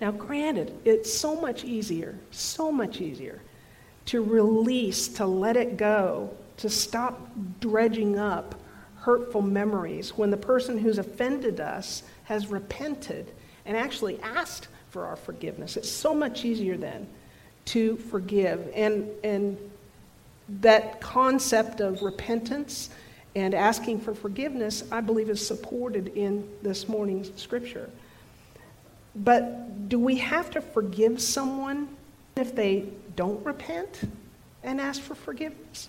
Now, 0.00 0.10
granted, 0.12 0.72
it's 0.84 1.12
so 1.12 1.40
much 1.40 1.64
easier, 1.64 2.18
so 2.30 2.72
much 2.72 3.00
easier 3.00 3.40
to 4.06 4.22
release, 4.22 5.08
to 5.08 5.26
let 5.26 5.56
it 5.56 5.76
go, 5.76 6.30
to 6.56 6.70
stop 6.70 7.30
dredging 7.60 8.18
up 8.18 8.54
hurtful 8.96 9.42
memories 9.42 10.16
when 10.16 10.30
the 10.30 10.36
person 10.36 10.78
who's 10.78 10.98
offended 10.98 11.60
us 11.60 12.02
has 12.24 12.48
repented 12.48 13.30
and 13.64 13.76
actually 13.76 14.20
asked 14.20 14.68
for 14.90 15.06
our 15.06 15.16
forgiveness. 15.16 15.76
It's 15.76 15.90
so 15.90 16.14
much 16.14 16.44
easier 16.44 16.76
then 16.76 17.06
to 17.66 17.96
forgive. 17.96 18.70
And, 18.74 19.08
and 19.22 19.56
that 20.60 21.00
concept 21.00 21.80
of 21.80 22.02
repentance 22.02 22.90
and 23.36 23.54
asking 23.54 24.00
for 24.00 24.14
forgiveness, 24.14 24.84
I 24.90 25.00
believe, 25.00 25.30
is 25.30 25.46
supported 25.46 26.08
in 26.08 26.48
this 26.62 26.88
morning's 26.88 27.30
scripture. 27.40 27.88
But 29.14 29.88
do 29.88 29.98
we 29.98 30.16
have 30.16 30.50
to 30.50 30.60
forgive 30.60 31.20
someone 31.20 31.88
if 32.36 32.54
they 32.54 32.86
don't 33.16 33.44
repent 33.44 34.02
and 34.62 34.80
ask 34.80 35.00
for 35.00 35.14
forgiveness? 35.14 35.88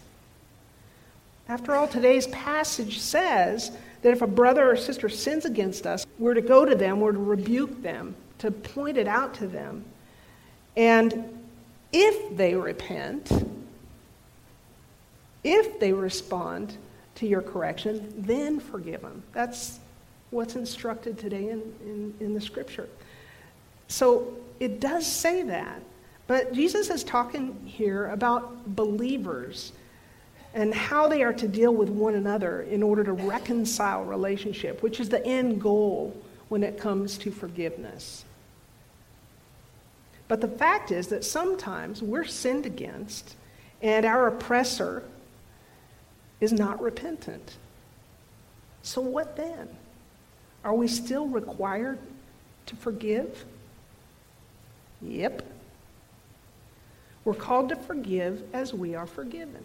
After 1.48 1.76
all, 1.76 1.88
today's 1.88 2.28
passage 2.28 3.00
says 3.00 3.72
that 4.02 4.12
if 4.12 4.22
a 4.22 4.28
brother 4.28 4.72
or 4.72 4.76
sister 4.76 5.10
sins 5.10 5.46
against 5.46 5.86
us, 5.86 6.06
we're 6.18 6.34
to 6.34 6.42
go 6.42 6.66
to 6.66 6.76
them, 6.76 7.00
we're 7.00 7.12
to 7.12 7.20
rebuke 7.20 7.82
them, 7.82 8.16
to 8.40 8.52
point 8.52 8.98
it 8.98 9.08
out 9.08 9.34
to 9.36 9.48
them. 9.48 9.84
And 10.78 11.40
if 11.92 12.38
they 12.38 12.56
repent, 12.56 13.30
if 15.44 15.80
they 15.80 15.92
respond 15.92 16.78
to 17.16 17.28
your 17.28 17.42
correction, 17.42 18.14
then 18.18 18.60
forgive 18.60 19.02
them. 19.02 19.22
That's 19.34 19.80
what's 20.30 20.56
instructed 20.56 21.18
today 21.18 21.50
in, 21.50 21.62
in, 21.84 22.14
in 22.20 22.34
the 22.34 22.42
scripture. 22.42 22.88
So 23.92 24.34
it 24.62 24.80
does 24.80 25.06
say 25.06 25.44
that. 25.44 25.82
But 26.28 26.54
Jesus 26.54 26.90
is 26.90 27.04
talking 27.04 27.60
here 27.66 28.08
about 28.08 28.76
believers 28.76 29.74
and 30.54 30.74
how 30.74 31.10
they 31.10 31.24
are 31.24 31.34
to 31.34 31.48
deal 31.48 31.74
with 31.74 31.90
one 31.90 32.16
another 32.16 32.62
in 32.62 32.84
order 32.84 33.04
to 33.04 33.12
reconcile 33.12 34.06
relationship, 34.06 34.82
which 34.82 35.00
is 35.02 35.10
the 35.10 35.26
end 35.26 35.62
goal 35.62 36.16
when 36.48 36.64
it 36.64 36.80
comes 36.80 37.18
to 37.18 37.32
forgiveness. 37.32 38.24
But 40.30 40.40
the 40.40 40.48
fact 40.48 40.92
is 40.92 41.08
that 41.08 41.26
sometimes 41.26 42.02
we're 42.02 42.24
sinned 42.24 42.66
against 42.66 43.36
and 43.82 44.06
our 44.06 44.28
oppressor 44.28 45.04
is 46.40 46.54
not 46.54 46.82
repentant. 46.82 47.58
So, 48.84 49.02
what 49.02 49.36
then? 49.36 49.68
Are 50.64 50.74
we 50.74 50.88
still 50.88 51.28
required 51.28 52.00
to 52.68 52.76
forgive? 52.78 53.46
Yep. 55.02 55.44
We're 57.24 57.34
called 57.34 57.70
to 57.70 57.76
forgive 57.76 58.44
as 58.54 58.74
we 58.74 58.96
are 58.96 59.06
forgiven. 59.06 59.64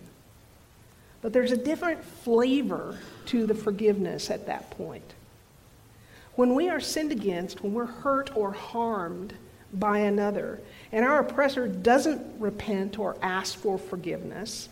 But 1.22 1.32
there's 1.32 1.52
a 1.52 1.56
different 1.56 2.04
flavor 2.04 2.98
to 3.26 3.46
the 3.46 3.54
forgiveness 3.54 4.30
at 4.30 4.46
that 4.46 4.70
point. 4.70 5.14
When 6.34 6.54
we 6.54 6.68
are 6.68 6.80
sinned 6.80 7.12
against, 7.12 7.62
when 7.62 7.72
we're 7.72 7.86
hurt 7.86 8.36
or 8.36 8.52
harmed 8.52 9.34
by 9.72 9.98
another, 9.98 10.60
and 10.92 11.04
our 11.04 11.20
oppressor 11.20 11.66
doesn't 11.66 12.38
repent 12.38 12.98
or 12.98 13.16
ask 13.22 13.58
for 13.58 13.78
forgiveness, 13.78 14.68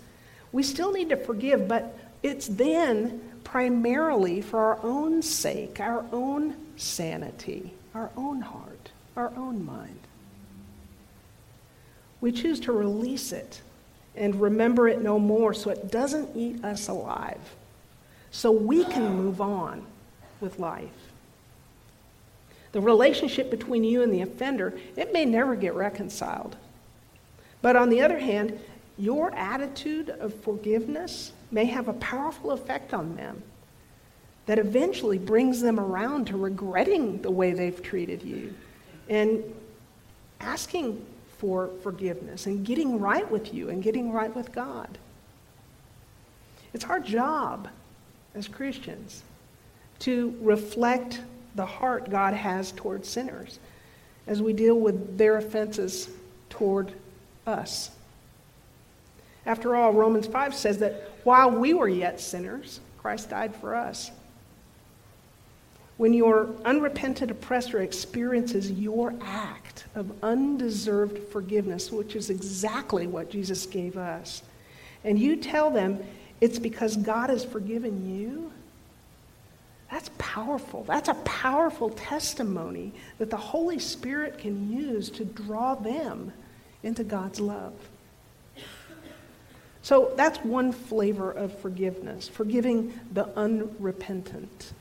we 0.52 0.62
still 0.62 0.92
need 0.92 1.08
to 1.08 1.16
forgive, 1.16 1.66
but 1.66 1.98
it's 2.22 2.46
then 2.46 3.20
primarily 3.42 4.40
for 4.40 4.60
our 4.60 4.78
own 4.82 5.22
sake, 5.22 5.80
our 5.80 6.04
own 6.12 6.54
sanity, 6.76 7.72
our 7.94 8.10
own 8.16 8.40
heart, 8.40 8.90
our 9.16 9.32
own 9.36 9.64
mind. 9.64 9.98
We 12.24 12.32
choose 12.32 12.58
to 12.60 12.72
release 12.72 13.32
it 13.32 13.60
and 14.16 14.40
remember 14.40 14.88
it 14.88 15.02
no 15.02 15.18
more 15.18 15.52
so 15.52 15.68
it 15.68 15.90
doesn't 15.90 16.34
eat 16.34 16.64
us 16.64 16.88
alive, 16.88 17.54
so 18.30 18.50
we 18.50 18.82
can 18.86 19.14
move 19.14 19.42
on 19.42 19.84
with 20.40 20.58
life. 20.58 20.88
The 22.72 22.80
relationship 22.80 23.50
between 23.50 23.84
you 23.84 24.02
and 24.02 24.10
the 24.10 24.22
offender, 24.22 24.72
it 24.96 25.12
may 25.12 25.26
never 25.26 25.54
get 25.54 25.74
reconciled. 25.74 26.56
But 27.60 27.76
on 27.76 27.90
the 27.90 28.00
other 28.00 28.18
hand, 28.18 28.58
your 28.96 29.30
attitude 29.34 30.08
of 30.08 30.32
forgiveness 30.32 31.30
may 31.50 31.66
have 31.66 31.88
a 31.88 31.92
powerful 31.92 32.52
effect 32.52 32.94
on 32.94 33.16
them 33.16 33.42
that 34.46 34.58
eventually 34.58 35.18
brings 35.18 35.60
them 35.60 35.78
around 35.78 36.28
to 36.28 36.38
regretting 36.38 37.20
the 37.20 37.30
way 37.30 37.52
they've 37.52 37.82
treated 37.82 38.22
you 38.22 38.54
and 39.10 39.44
asking 40.40 41.04
for 41.44 41.68
forgiveness 41.82 42.46
and 42.46 42.64
getting 42.64 42.98
right 42.98 43.30
with 43.30 43.52
you 43.52 43.68
and 43.68 43.82
getting 43.82 44.10
right 44.10 44.34
with 44.34 44.50
God. 44.50 44.96
It's 46.72 46.86
our 46.86 46.98
job 46.98 47.68
as 48.34 48.48
Christians 48.48 49.22
to 49.98 50.34
reflect 50.40 51.20
the 51.54 51.66
heart 51.66 52.08
God 52.08 52.32
has 52.32 52.72
toward 52.72 53.04
sinners 53.04 53.58
as 54.26 54.40
we 54.40 54.54
deal 54.54 54.76
with 54.76 55.18
their 55.18 55.36
offenses 55.36 56.08
toward 56.48 56.94
us. 57.46 57.90
After 59.44 59.76
all, 59.76 59.92
Romans 59.92 60.26
5 60.26 60.54
says 60.54 60.78
that 60.78 61.10
while 61.24 61.50
we 61.50 61.74
were 61.74 61.88
yet 61.88 62.20
sinners, 62.20 62.80
Christ 62.96 63.28
died 63.28 63.54
for 63.54 63.74
us. 63.74 64.10
When 65.96 66.12
your 66.12 66.48
unrepentant 66.64 67.30
oppressor 67.30 67.80
experiences 67.80 68.70
your 68.70 69.14
act 69.20 69.84
of 69.94 70.12
undeserved 70.22 71.28
forgiveness, 71.28 71.92
which 71.92 72.16
is 72.16 72.30
exactly 72.30 73.06
what 73.06 73.30
Jesus 73.30 73.66
gave 73.66 73.96
us, 73.96 74.42
and 75.04 75.18
you 75.18 75.36
tell 75.36 75.70
them 75.70 76.04
it's 76.40 76.58
because 76.58 76.96
God 76.96 77.30
has 77.30 77.44
forgiven 77.44 78.18
you, 78.18 78.52
that's 79.90 80.10
powerful. 80.18 80.82
That's 80.82 81.08
a 81.08 81.14
powerful 81.14 81.90
testimony 81.90 82.92
that 83.18 83.30
the 83.30 83.36
Holy 83.36 83.78
Spirit 83.78 84.38
can 84.38 84.72
use 84.72 85.08
to 85.10 85.24
draw 85.24 85.76
them 85.76 86.32
into 86.82 87.04
God's 87.04 87.38
love. 87.38 87.74
So 89.82 90.12
that's 90.16 90.38
one 90.38 90.72
flavor 90.72 91.30
of 91.30 91.56
forgiveness, 91.60 92.26
forgiving 92.26 92.98
the 93.12 93.28
unrepentant. 93.38 94.72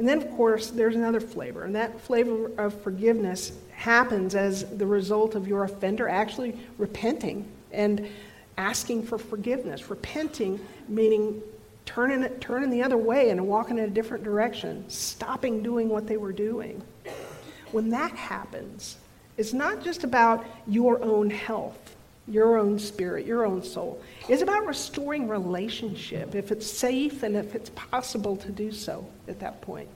And 0.00 0.08
then, 0.08 0.22
of 0.22 0.30
course, 0.30 0.70
there's 0.70 0.96
another 0.96 1.20
flavor, 1.20 1.64
and 1.64 1.76
that 1.76 2.00
flavor 2.00 2.50
of 2.56 2.72
forgiveness 2.80 3.52
happens 3.72 4.34
as 4.34 4.64
the 4.78 4.86
result 4.86 5.34
of 5.34 5.46
your 5.46 5.64
offender 5.64 6.08
actually 6.08 6.58
repenting 6.78 7.46
and 7.70 8.08
asking 8.56 9.02
for 9.02 9.18
forgiveness. 9.18 9.90
Repenting 9.90 10.58
meaning 10.88 11.42
turning, 11.84 12.26
turning 12.40 12.70
the 12.70 12.82
other 12.82 12.96
way 12.96 13.28
and 13.28 13.46
walking 13.46 13.76
in 13.76 13.84
a 13.84 13.90
different 13.90 14.24
direction, 14.24 14.88
stopping 14.88 15.62
doing 15.62 15.90
what 15.90 16.06
they 16.06 16.16
were 16.16 16.32
doing. 16.32 16.82
When 17.70 17.90
that 17.90 18.12
happens, 18.12 18.96
it's 19.36 19.52
not 19.52 19.84
just 19.84 20.02
about 20.02 20.46
your 20.66 21.02
own 21.02 21.28
health, 21.28 21.94
your 22.30 22.56
own 22.56 22.78
spirit, 22.78 23.26
your 23.26 23.44
own 23.44 23.62
soul. 23.62 24.00
It's 24.28 24.42
about 24.42 24.64
restoring 24.64 25.26
relationship 25.28 26.34
if 26.34 26.52
it's 26.52 26.66
safe 26.66 27.24
and 27.24 27.36
if 27.36 27.54
it's 27.54 27.70
possible 27.70 28.36
to 28.36 28.52
do 28.52 28.70
so 28.70 29.04
at 29.26 29.40
that 29.40 29.60
point. 29.60 29.88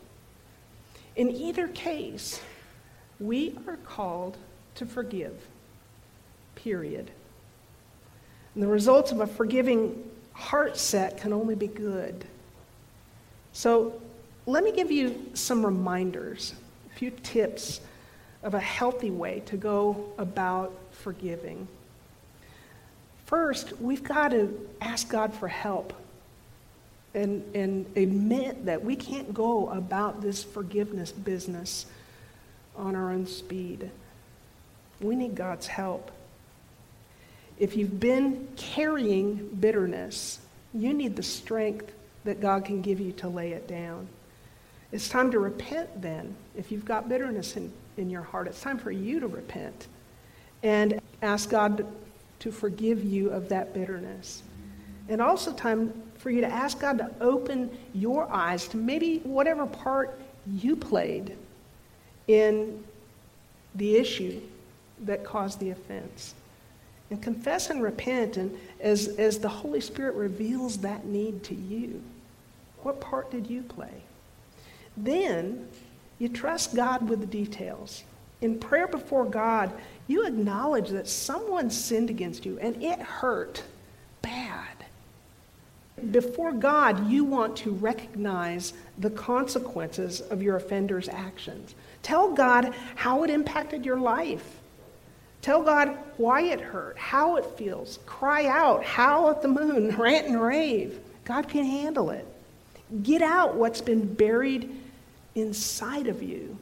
In 1.14 1.30
either 1.30 1.68
case, 1.68 2.40
we 3.20 3.56
are 3.68 3.76
called 3.76 4.36
to 4.74 4.84
forgive, 4.84 5.40
period. 6.56 7.10
And 8.54 8.62
the 8.62 8.68
results 8.68 9.12
of 9.12 9.20
a 9.20 9.26
forgiving 9.26 10.10
heart 10.32 10.76
set 10.76 11.18
can 11.18 11.32
only 11.32 11.54
be 11.54 11.68
good. 11.68 12.24
So 13.52 14.00
let 14.46 14.64
me 14.64 14.72
give 14.72 14.90
you 14.90 15.30
some 15.34 15.64
reminders, 15.64 16.52
a 16.90 16.98
few 16.98 17.12
tips 17.12 17.80
of 18.42 18.54
a 18.54 18.60
healthy 18.60 19.12
way 19.12 19.42
to 19.46 19.56
go 19.56 20.12
about 20.18 20.72
forgiving. 20.90 21.68
First, 23.26 23.80
we've 23.80 24.02
got 24.02 24.28
to 24.28 24.68
ask 24.80 25.08
God 25.08 25.32
for 25.32 25.48
help 25.48 25.92
and, 27.14 27.42
and 27.54 27.86
admit 27.96 28.66
that 28.66 28.84
we 28.84 28.96
can't 28.96 29.32
go 29.32 29.68
about 29.70 30.20
this 30.20 30.42
forgiveness 30.42 31.12
business 31.12 31.86
on 32.76 32.96
our 32.96 33.12
own 33.12 33.26
speed. 33.26 33.90
We 35.00 35.16
need 35.16 35.34
God's 35.34 35.66
help. 35.66 36.10
If 37.58 37.76
you've 37.76 38.00
been 38.00 38.48
carrying 38.56 39.48
bitterness, 39.60 40.40
you 40.72 40.92
need 40.92 41.14
the 41.14 41.22
strength 41.22 41.92
that 42.24 42.40
God 42.40 42.64
can 42.64 42.82
give 42.82 43.00
you 43.00 43.12
to 43.12 43.28
lay 43.28 43.52
it 43.52 43.68
down. 43.68 44.08
It's 44.90 45.08
time 45.08 45.30
to 45.30 45.38
repent 45.38 46.02
then. 46.02 46.34
If 46.56 46.72
you've 46.72 46.84
got 46.84 47.08
bitterness 47.08 47.56
in, 47.56 47.72
in 47.96 48.10
your 48.10 48.22
heart, 48.22 48.48
it's 48.48 48.60
time 48.60 48.78
for 48.78 48.90
you 48.90 49.20
to 49.20 49.28
repent 49.28 49.86
and 50.62 51.00
ask 51.22 51.48
God 51.48 51.86
to 52.44 52.52
forgive 52.52 53.02
you 53.02 53.30
of 53.30 53.48
that 53.48 53.72
bitterness. 53.72 54.42
And 55.08 55.22
also 55.22 55.50
time 55.54 55.94
for 56.18 56.28
you 56.28 56.42
to 56.42 56.46
ask 56.46 56.78
God 56.78 56.98
to 56.98 57.10
open 57.22 57.70
your 57.94 58.30
eyes 58.30 58.68
to 58.68 58.76
maybe 58.76 59.20
whatever 59.20 59.64
part 59.64 60.20
you 60.46 60.76
played 60.76 61.38
in 62.28 62.84
the 63.74 63.96
issue 63.96 64.42
that 65.06 65.24
caused 65.24 65.58
the 65.58 65.70
offense. 65.70 66.34
And 67.08 67.22
confess 67.22 67.70
and 67.70 67.82
repent 67.82 68.36
and 68.36 68.58
as, 68.78 69.08
as 69.16 69.38
the 69.38 69.48
Holy 69.48 69.80
Spirit 69.80 70.14
reveals 70.14 70.76
that 70.78 71.06
need 71.06 71.42
to 71.44 71.54
you. 71.54 72.02
What 72.82 73.00
part 73.00 73.30
did 73.30 73.48
you 73.48 73.62
play? 73.62 74.02
Then 74.98 75.66
you 76.18 76.28
trust 76.28 76.76
God 76.76 77.08
with 77.08 77.20
the 77.20 77.26
details. 77.26 78.04
In 78.40 78.58
prayer 78.58 78.86
before 78.86 79.24
God, 79.24 79.72
you 80.06 80.26
acknowledge 80.26 80.90
that 80.90 81.08
someone 81.08 81.70
sinned 81.70 82.10
against 82.10 82.44
you 82.44 82.58
and 82.58 82.82
it 82.82 82.98
hurt 83.00 83.62
bad. 84.22 84.68
Before 86.10 86.52
God, 86.52 87.08
you 87.08 87.24
want 87.24 87.56
to 87.58 87.70
recognize 87.70 88.74
the 88.98 89.10
consequences 89.10 90.20
of 90.20 90.42
your 90.42 90.56
offender's 90.56 91.08
actions. 91.08 91.74
Tell 92.02 92.32
God 92.32 92.74
how 92.96 93.22
it 93.22 93.30
impacted 93.30 93.86
your 93.86 93.98
life. 93.98 94.60
Tell 95.40 95.62
God 95.62 95.96
why 96.16 96.42
it 96.42 96.60
hurt, 96.60 96.98
how 96.98 97.36
it 97.36 97.44
feels. 97.56 97.98
Cry 98.06 98.46
out, 98.46 98.82
howl 98.82 99.30
at 99.30 99.42
the 99.42 99.48
moon, 99.48 99.94
rant 99.98 100.26
and 100.26 100.40
rave. 100.40 100.98
God 101.24 101.48
can 101.48 101.64
handle 101.64 102.10
it. 102.10 102.26
Get 103.02 103.22
out 103.22 103.54
what's 103.54 103.80
been 103.80 104.12
buried 104.14 104.70
inside 105.34 106.06
of 106.06 106.22
you, 106.22 106.58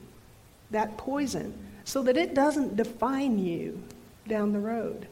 that 0.73 0.97
poison, 0.97 1.55
so 1.85 2.03
that 2.03 2.17
it 2.17 2.35
doesn't 2.35 2.77
define 2.77 3.39
you 3.39 3.83
down 4.29 4.53
the 4.53 4.59
road. 4.59 5.07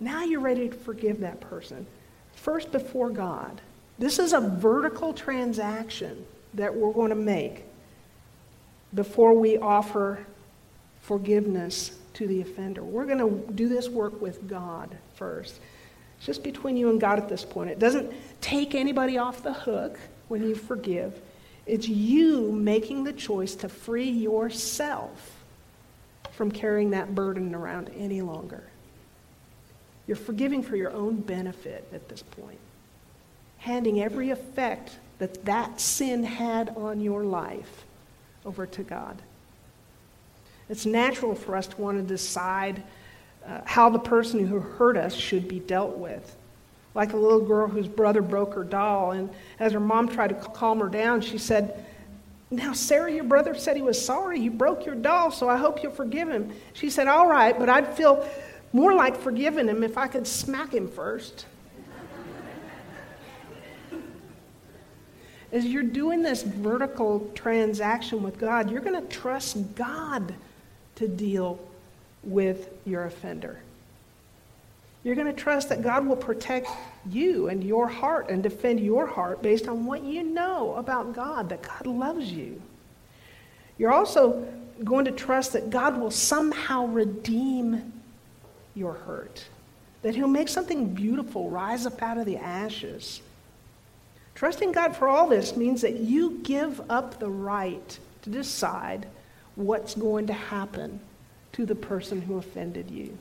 Now 0.00 0.24
you're 0.24 0.40
ready 0.40 0.68
to 0.68 0.74
forgive 0.74 1.20
that 1.20 1.40
person. 1.40 1.86
First, 2.34 2.72
before 2.72 3.10
God. 3.10 3.60
This 3.98 4.18
is 4.18 4.32
a 4.32 4.40
vertical 4.40 5.12
transaction 5.12 6.24
that 6.54 6.74
we're 6.74 6.92
going 6.92 7.10
to 7.10 7.14
make 7.14 7.64
before 8.94 9.38
we 9.38 9.58
offer 9.58 10.26
forgiveness 11.02 11.98
to 12.14 12.26
the 12.26 12.40
offender. 12.40 12.82
We're 12.82 13.06
going 13.06 13.18
to 13.18 13.52
do 13.52 13.68
this 13.68 13.88
work 13.88 14.20
with 14.20 14.48
God 14.48 14.96
first. 15.14 15.60
It's 16.16 16.26
just 16.26 16.42
between 16.42 16.76
you 16.76 16.90
and 16.90 17.00
God 17.00 17.18
at 17.18 17.28
this 17.28 17.44
point. 17.44 17.70
It 17.70 17.78
doesn't 17.78 18.12
take 18.40 18.74
anybody 18.74 19.18
off 19.18 19.42
the 19.42 19.52
hook 19.52 19.98
when 20.28 20.42
you 20.42 20.54
forgive. 20.54 21.20
It's 21.66 21.88
you 21.88 22.52
making 22.52 23.04
the 23.04 23.12
choice 23.12 23.54
to 23.56 23.68
free 23.68 24.10
yourself 24.10 25.36
from 26.32 26.50
carrying 26.50 26.90
that 26.90 27.14
burden 27.14 27.54
around 27.54 27.90
any 27.96 28.20
longer. 28.22 28.64
You're 30.06 30.16
forgiving 30.16 30.62
for 30.62 30.76
your 30.76 30.90
own 30.90 31.16
benefit 31.16 31.88
at 31.92 32.08
this 32.08 32.22
point, 32.22 32.58
handing 33.58 34.00
every 34.00 34.30
effect 34.30 34.96
that 35.18 35.44
that 35.44 35.80
sin 35.80 36.24
had 36.24 36.70
on 36.70 37.00
your 37.00 37.22
life 37.22 37.84
over 38.44 38.66
to 38.66 38.82
God. 38.82 39.22
It's 40.68 40.86
natural 40.86 41.34
for 41.34 41.56
us 41.56 41.66
to 41.68 41.80
want 41.80 41.98
to 41.98 42.02
decide 42.02 42.82
uh, 43.46 43.60
how 43.64 43.90
the 43.90 43.98
person 43.98 44.46
who 44.46 44.58
hurt 44.58 44.96
us 44.96 45.14
should 45.14 45.46
be 45.46 45.60
dealt 45.60 45.96
with. 45.96 46.34
Like 46.94 47.12
a 47.12 47.16
little 47.16 47.40
girl 47.40 47.68
whose 47.68 47.88
brother 47.88 48.20
broke 48.22 48.54
her 48.54 48.64
doll, 48.64 49.12
and 49.12 49.30
as 49.58 49.72
her 49.72 49.80
mom 49.80 50.08
tried 50.08 50.28
to 50.28 50.34
calm 50.34 50.80
her 50.80 50.88
down, 50.88 51.20
she 51.22 51.38
said, 51.38 51.86
Now, 52.50 52.72
Sarah, 52.74 53.10
your 53.10 53.24
brother 53.24 53.54
said 53.54 53.76
he 53.76 53.82
was 53.82 54.02
sorry. 54.02 54.38
He 54.40 54.50
broke 54.50 54.84
your 54.84 54.94
doll, 54.94 55.30
so 55.30 55.48
I 55.48 55.56
hope 55.56 55.82
you'll 55.82 55.92
forgive 55.92 56.28
him. 56.28 56.52
She 56.74 56.90
said, 56.90 57.08
All 57.08 57.26
right, 57.26 57.58
but 57.58 57.68
I'd 57.68 57.94
feel 57.94 58.28
more 58.72 58.94
like 58.94 59.16
forgiving 59.18 59.68
him 59.68 59.82
if 59.82 59.96
I 59.96 60.06
could 60.06 60.26
smack 60.26 60.72
him 60.72 60.88
first. 60.88 61.46
As 65.52 65.66
you're 65.66 65.82
doing 65.82 66.22
this 66.22 66.42
vertical 66.42 67.30
transaction 67.34 68.22
with 68.22 68.38
God, 68.38 68.70
you're 68.70 68.80
going 68.80 69.00
to 69.00 69.06
trust 69.14 69.74
God 69.74 70.34
to 70.94 71.06
deal 71.06 71.60
with 72.22 72.70
your 72.86 73.04
offender. 73.04 73.60
You're 75.04 75.16
going 75.16 75.26
to 75.26 75.32
trust 75.32 75.68
that 75.70 75.82
God 75.82 76.06
will 76.06 76.16
protect 76.16 76.68
you 77.10 77.48
and 77.48 77.64
your 77.64 77.88
heart 77.88 78.30
and 78.30 78.42
defend 78.42 78.80
your 78.80 79.06
heart 79.06 79.42
based 79.42 79.66
on 79.66 79.84
what 79.84 80.04
you 80.04 80.22
know 80.22 80.74
about 80.76 81.12
God, 81.12 81.48
that 81.48 81.62
God 81.62 81.86
loves 81.86 82.30
you. 82.30 82.62
You're 83.78 83.92
also 83.92 84.46
going 84.84 85.04
to 85.06 85.10
trust 85.10 85.54
that 85.54 85.70
God 85.70 85.98
will 85.98 86.10
somehow 86.10 86.86
redeem 86.86 87.92
your 88.74 88.92
hurt, 88.92 89.44
that 90.02 90.14
He'll 90.14 90.28
make 90.28 90.48
something 90.48 90.94
beautiful 90.94 91.50
rise 91.50 91.84
up 91.84 92.00
out 92.00 92.18
of 92.18 92.26
the 92.26 92.36
ashes. 92.36 93.20
Trusting 94.36 94.72
God 94.72 94.96
for 94.96 95.08
all 95.08 95.28
this 95.28 95.56
means 95.56 95.82
that 95.82 95.96
you 95.96 96.40
give 96.42 96.80
up 96.90 97.18
the 97.18 97.28
right 97.28 97.98
to 98.22 98.30
decide 98.30 99.06
what's 99.56 99.94
going 99.94 100.28
to 100.28 100.32
happen 100.32 101.00
to 101.52 101.66
the 101.66 101.74
person 101.74 102.22
who 102.22 102.38
offended 102.38 102.90
you. 102.90 103.18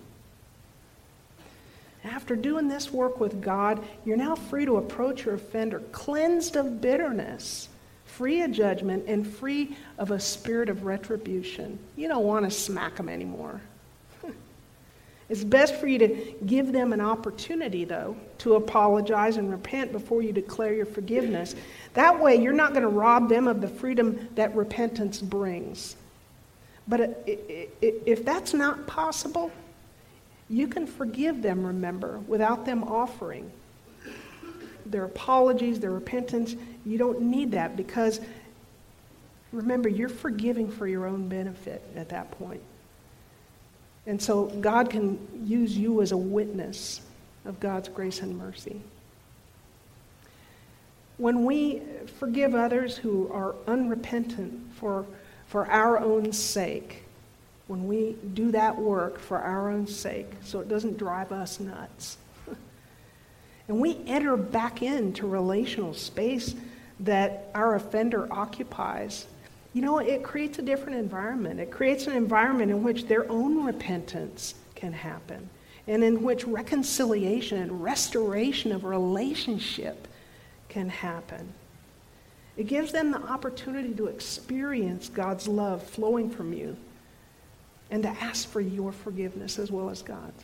After 2.04 2.36
doing 2.36 2.68
this 2.68 2.92
work 2.92 3.20
with 3.20 3.42
God, 3.42 3.84
you're 4.06 4.18
now 4.18 4.36
free 4.36 4.66
to 4.66 4.78
approach 4.78 5.26
your 5.26 5.36
offender 5.36 5.80
cleansed 5.92 6.56
of 6.56 6.82
bitterness, 6.82 7.70
free 8.06 8.42
of 8.42 8.52
judgment, 8.52 9.06
and 9.08 9.26
free 9.26 9.76
of 10.00 10.10
a 10.10 10.20
spirit 10.20 10.70
of 10.70 10.84
retribution. 10.84 11.78
You 11.96 12.08
don't 12.08 12.26
want 12.26 12.46
to 12.46 12.52
smack 12.52 12.96
them 12.96 13.08
anymore. 13.08 13.62
it's 15.30 15.44
best 15.44 15.76
for 15.76 15.86
you 15.86 16.00
to 16.00 16.34
give 16.48 16.72
them 16.72 16.92
an 16.92 17.02
opportunity, 17.02 17.86
though, 17.86 18.16
to 18.40 18.56
apologize 18.56 19.38
and 19.38 19.52
repent 19.52 19.92
before 19.92 20.24
you 20.24 20.34
declare 20.34 20.74
your 20.74 20.88
forgiveness. 20.88 21.56
That 21.94 22.20
way, 22.20 22.36
you're 22.36 22.52
not 22.52 22.72
going 22.72 22.84
to 22.84 22.90
rob 22.90 23.30
them 23.30 23.48
of 23.48 23.62
the 23.62 23.68
freedom 23.68 24.28
that 24.34 24.56
repentance 24.56 25.22
brings. 25.22 25.96
But 26.88 27.02
uh, 27.02 27.06
if 27.28 28.26
that's 28.26 28.56
not 28.56 28.88
possible, 28.88 29.52
you 30.52 30.68
can 30.68 30.86
forgive 30.86 31.42
them, 31.42 31.66
remember, 31.66 32.20
without 32.28 32.66
them 32.66 32.84
offering 32.84 33.50
their 34.86 35.06
apologies, 35.06 35.80
their 35.80 35.92
repentance. 35.92 36.56
You 36.86 36.98
don't 36.98 37.22
need 37.22 37.52
that 37.52 37.78
because, 37.78 38.20
remember, 39.54 39.88
you're 39.88 40.10
forgiving 40.10 40.70
for 40.70 40.88
your 40.88 41.06
own 41.06 41.30
benefit 41.30 41.82
at 41.96 42.10
that 42.10 42.32
point. 42.32 42.62
And 44.06 44.22
so 44.22 44.48
God 44.48 44.90
can 44.90 45.26
use 45.46 45.78
you 45.78 46.02
as 46.02 46.12
a 46.12 46.18
witness 46.18 47.00
of 47.46 47.60
God's 47.62 47.88
grace 47.88 48.20
and 48.20 48.38
mercy. 48.38 48.82
When 51.18 51.46
we 51.46 51.82
forgive 52.20 52.56
others 52.56 52.98
who 52.98 53.32
are 53.32 53.56
unrepentant 53.68 54.74
for, 54.74 55.06
for 55.48 55.66
our 55.68 55.98
own 56.00 56.34
sake, 56.34 57.04
when 57.72 57.88
we 57.88 58.18
do 58.34 58.52
that 58.52 58.78
work 58.78 59.18
for 59.18 59.38
our 59.38 59.70
own 59.70 59.88
sake 59.88 60.30
so 60.44 60.60
it 60.60 60.68
doesn't 60.68 60.98
drive 60.98 61.32
us 61.32 61.58
nuts. 61.62 62.18
and 63.70 63.80
we 63.80 63.98
enter 64.08 64.36
back 64.36 64.82
into 64.82 65.26
relational 65.26 65.94
space 65.94 66.54
that 67.00 67.50
our 67.56 67.76
offender 67.76 68.28
occupies. 68.30 69.26
You 69.72 69.84
know, 69.84 70.00
it 70.00 70.22
creates 70.22 70.60
a 70.60 70.62
different 70.62 71.00
environment. 71.00 71.62
It 71.62 71.72
creates 71.72 72.08
an 72.08 72.14
environment 72.14 72.72
in 72.72 72.84
which 72.84 73.08
their 73.08 73.32
own 73.32 73.64
repentance 73.64 74.54
can 74.76 74.92
happen 74.92 75.50
and 75.88 76.04
in 76.04 76.24
which 76.24 76.44
reconciliation 76.44 77.62
and 77.62 77.82
restoration 77.82 78.74
of 78.74 78.84
relationship 78.84 80.10
can 80.68 80.90
happen. 80.90 81.54
It 82.58 82.68
gives 82.68 82.92
them 82.92 83.12
the 83.12 83.22
opportunity 83.22 83.94
to 83.94 84.08
experience 84.08 85.08
God's 85.08 85.48
love 85.48 85.82
flowing 85.82 86.30
from 86.30 86.52
you 86.52 86.76
and 87.92 88.04
to 88.04 88.10
ask 88.10 88.48
for 88.48 88.62
your 88.62 88.94
forgiveness 88.94 89.60
as 89.60 89.70
well 89.70 89.90
as 89.90 90.02
God's. 90.02 90.44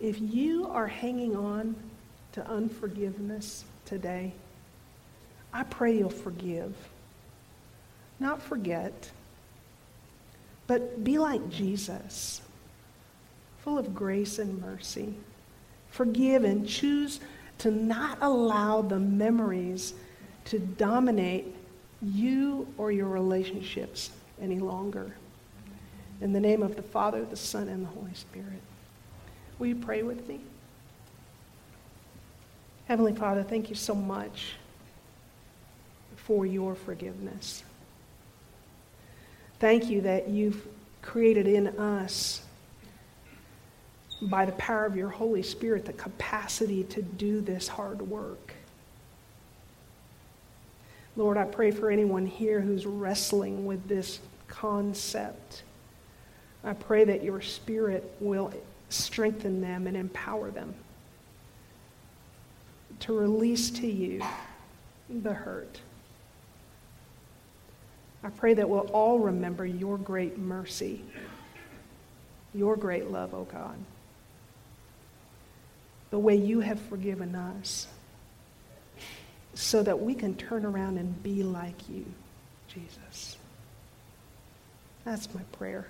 If 0.00 0.18
you 0.18 0.66
are 0.68 0.86
hanging 0.86 1.36
on 1.36 1.76
to 2.32 2.46
unforgiveness 2.48 3.64
today, 3.84 4.32
I 5.52 5.64
pray 5.64 5.98
you'll 5.98 6.08
forgive. 6.08 6.74
Not 8.18 8.42
forget, 8.42 9.10
but 10.66 11.04
be 11.04 11.18
like 11.18 11.50
Jesus, 11.50 12.40
full 13.58 13.76
of 13.76 13.94
grace 13.94 14.38
and 14.38 14.60
mercy. 14.62 15.14
Forgive 15.90 16.44
and 16.44 16.66
choose 16.66 17.20
to 17.58 17.70
not 17.70 18.16
allow 18.22 18.80
the 18.80 18.98
memories 18.98 19.92
to 20.46 20.58
dominate 20.58 21.54
you 22.00 22.66
or 22.78 22.90
your 22.90 23.08
relationships 23.08 24.10
any 24.40 24.58
longer. 24.58 25.12
In 26.20 26.32
the 26.32 26.40
name 26.40 26.62
of 26.62 26.76
the 26.76 26.82
Father, 26.82 27.24
the 27.24 27.36
Son, 27.36 27.68
and 27.68 27.84
the 27.84 27.88
Holy 27.88 28.14
Spirit. 28.14 28.60
Will 29.58 29.68
you 29.68 29.76
pray 29.76 30.02
with 30.02 30.28
me? 30.28 30.40
Heavenly 32.86 33.14
Father, 33.14 33.42
thank 33.42 33.70
you 33.70 33.76
so 33.76 33.94
much 33.94 34.54
for 36.16 36.44
your 36.44 36.74
forgiveness. 36.74 37.62
Thank 39.58 39.88
you 39.88 40.02
that 40.02 40.28
you've 40.28 40.66
created 41.02 41.46
in 41.46 41.68
us, 41.78 42.42
by 44.22 44.44
the 44.44 44.52
power 44.52 44.84
of 44.84 44.96
your 44.96 45.08
Holy 45.08 45.42
Spirit, 45.42 45.86
the 45.86 45.94
capacity 45.94 46.84
to 46.84 47.00
do 47.00 47.40
this 47.40 47.68
hard 47.68 48.02
work. 48.02 48.52
Lord, 51.16 51.38
I 51.38 51.44
pray 51.44 51.70
for 51.70 51.90
anyone 51.90 52.26
here 52.26 52.60
who's 52.60 52.84
wrestling 52.84 53.64
with 53.64 53.88
this 53.88 54.20
concept 54.46 55.62
I 56.62 56.74
pray 56.74 57.04
that 57.04 57.22
your 57.22 57.40
spirit 57.40 58.04
will 58.20 58.52
strengthen 58.88 59.60
them 59.60 59.86
and 59.86 59.96
empower 59.96 60.50
them 60.50 60.74
to 63.00 63.18
release 63.18 63.70
to 63.70 63.86
you 63.86 64.22
the 65.08 65.32
hurt. 65.32 65.80
I 68.22 68.28
pray 68.28 68.54
that 68.54 68.68
we'll 68.68 68.90
all 68.92 69.18
remember 69.18 69.64
your 69.64 69.96
great 69.96 70.38
mercy, 70.38 71.02
your 72.54 72.76
great 72.76 73.10
love, 73.10 73.32
O 73.32 73.38
oh 73.38 73.44
God, 73.44 73.76
the 76.10 76.18
way 76.18 76.36
you 76.36 76.60
have 76.60 76.80
forgiven 76.82 77.34
us, 77.34 77.86
so 79.54 79.82
that 79.82 80.00
we 80.00 80.14
can 80.14 80.34
turn 80.34 80.66
around 80.66 80.98
and 80.98 81.22
be 81.22 81.42
like 81.42 81.88
you, 81.88 82.04
Jesus. 82.68 83.38
That's 85.04 85.34
my 85.34 85.42
prayer. 85.52 85.86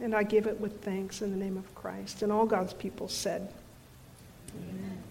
And 0.00 0.14
I 0.14 0.22
give 0.22 0.46
it 0.46 0.60
with 0.60 0.82
thanks 0.82 1.22
in 1.22 1.30
the 1.30 1.36
name 1.36 1.56
of 1.56 1.74
Christ. 1.74 2.22
And 2.22 2.30
all 2.30 2.46
God's 2.46 2.72
people 2.72 3.08
said, 3.08 3.52
Amen. 4.54 5.02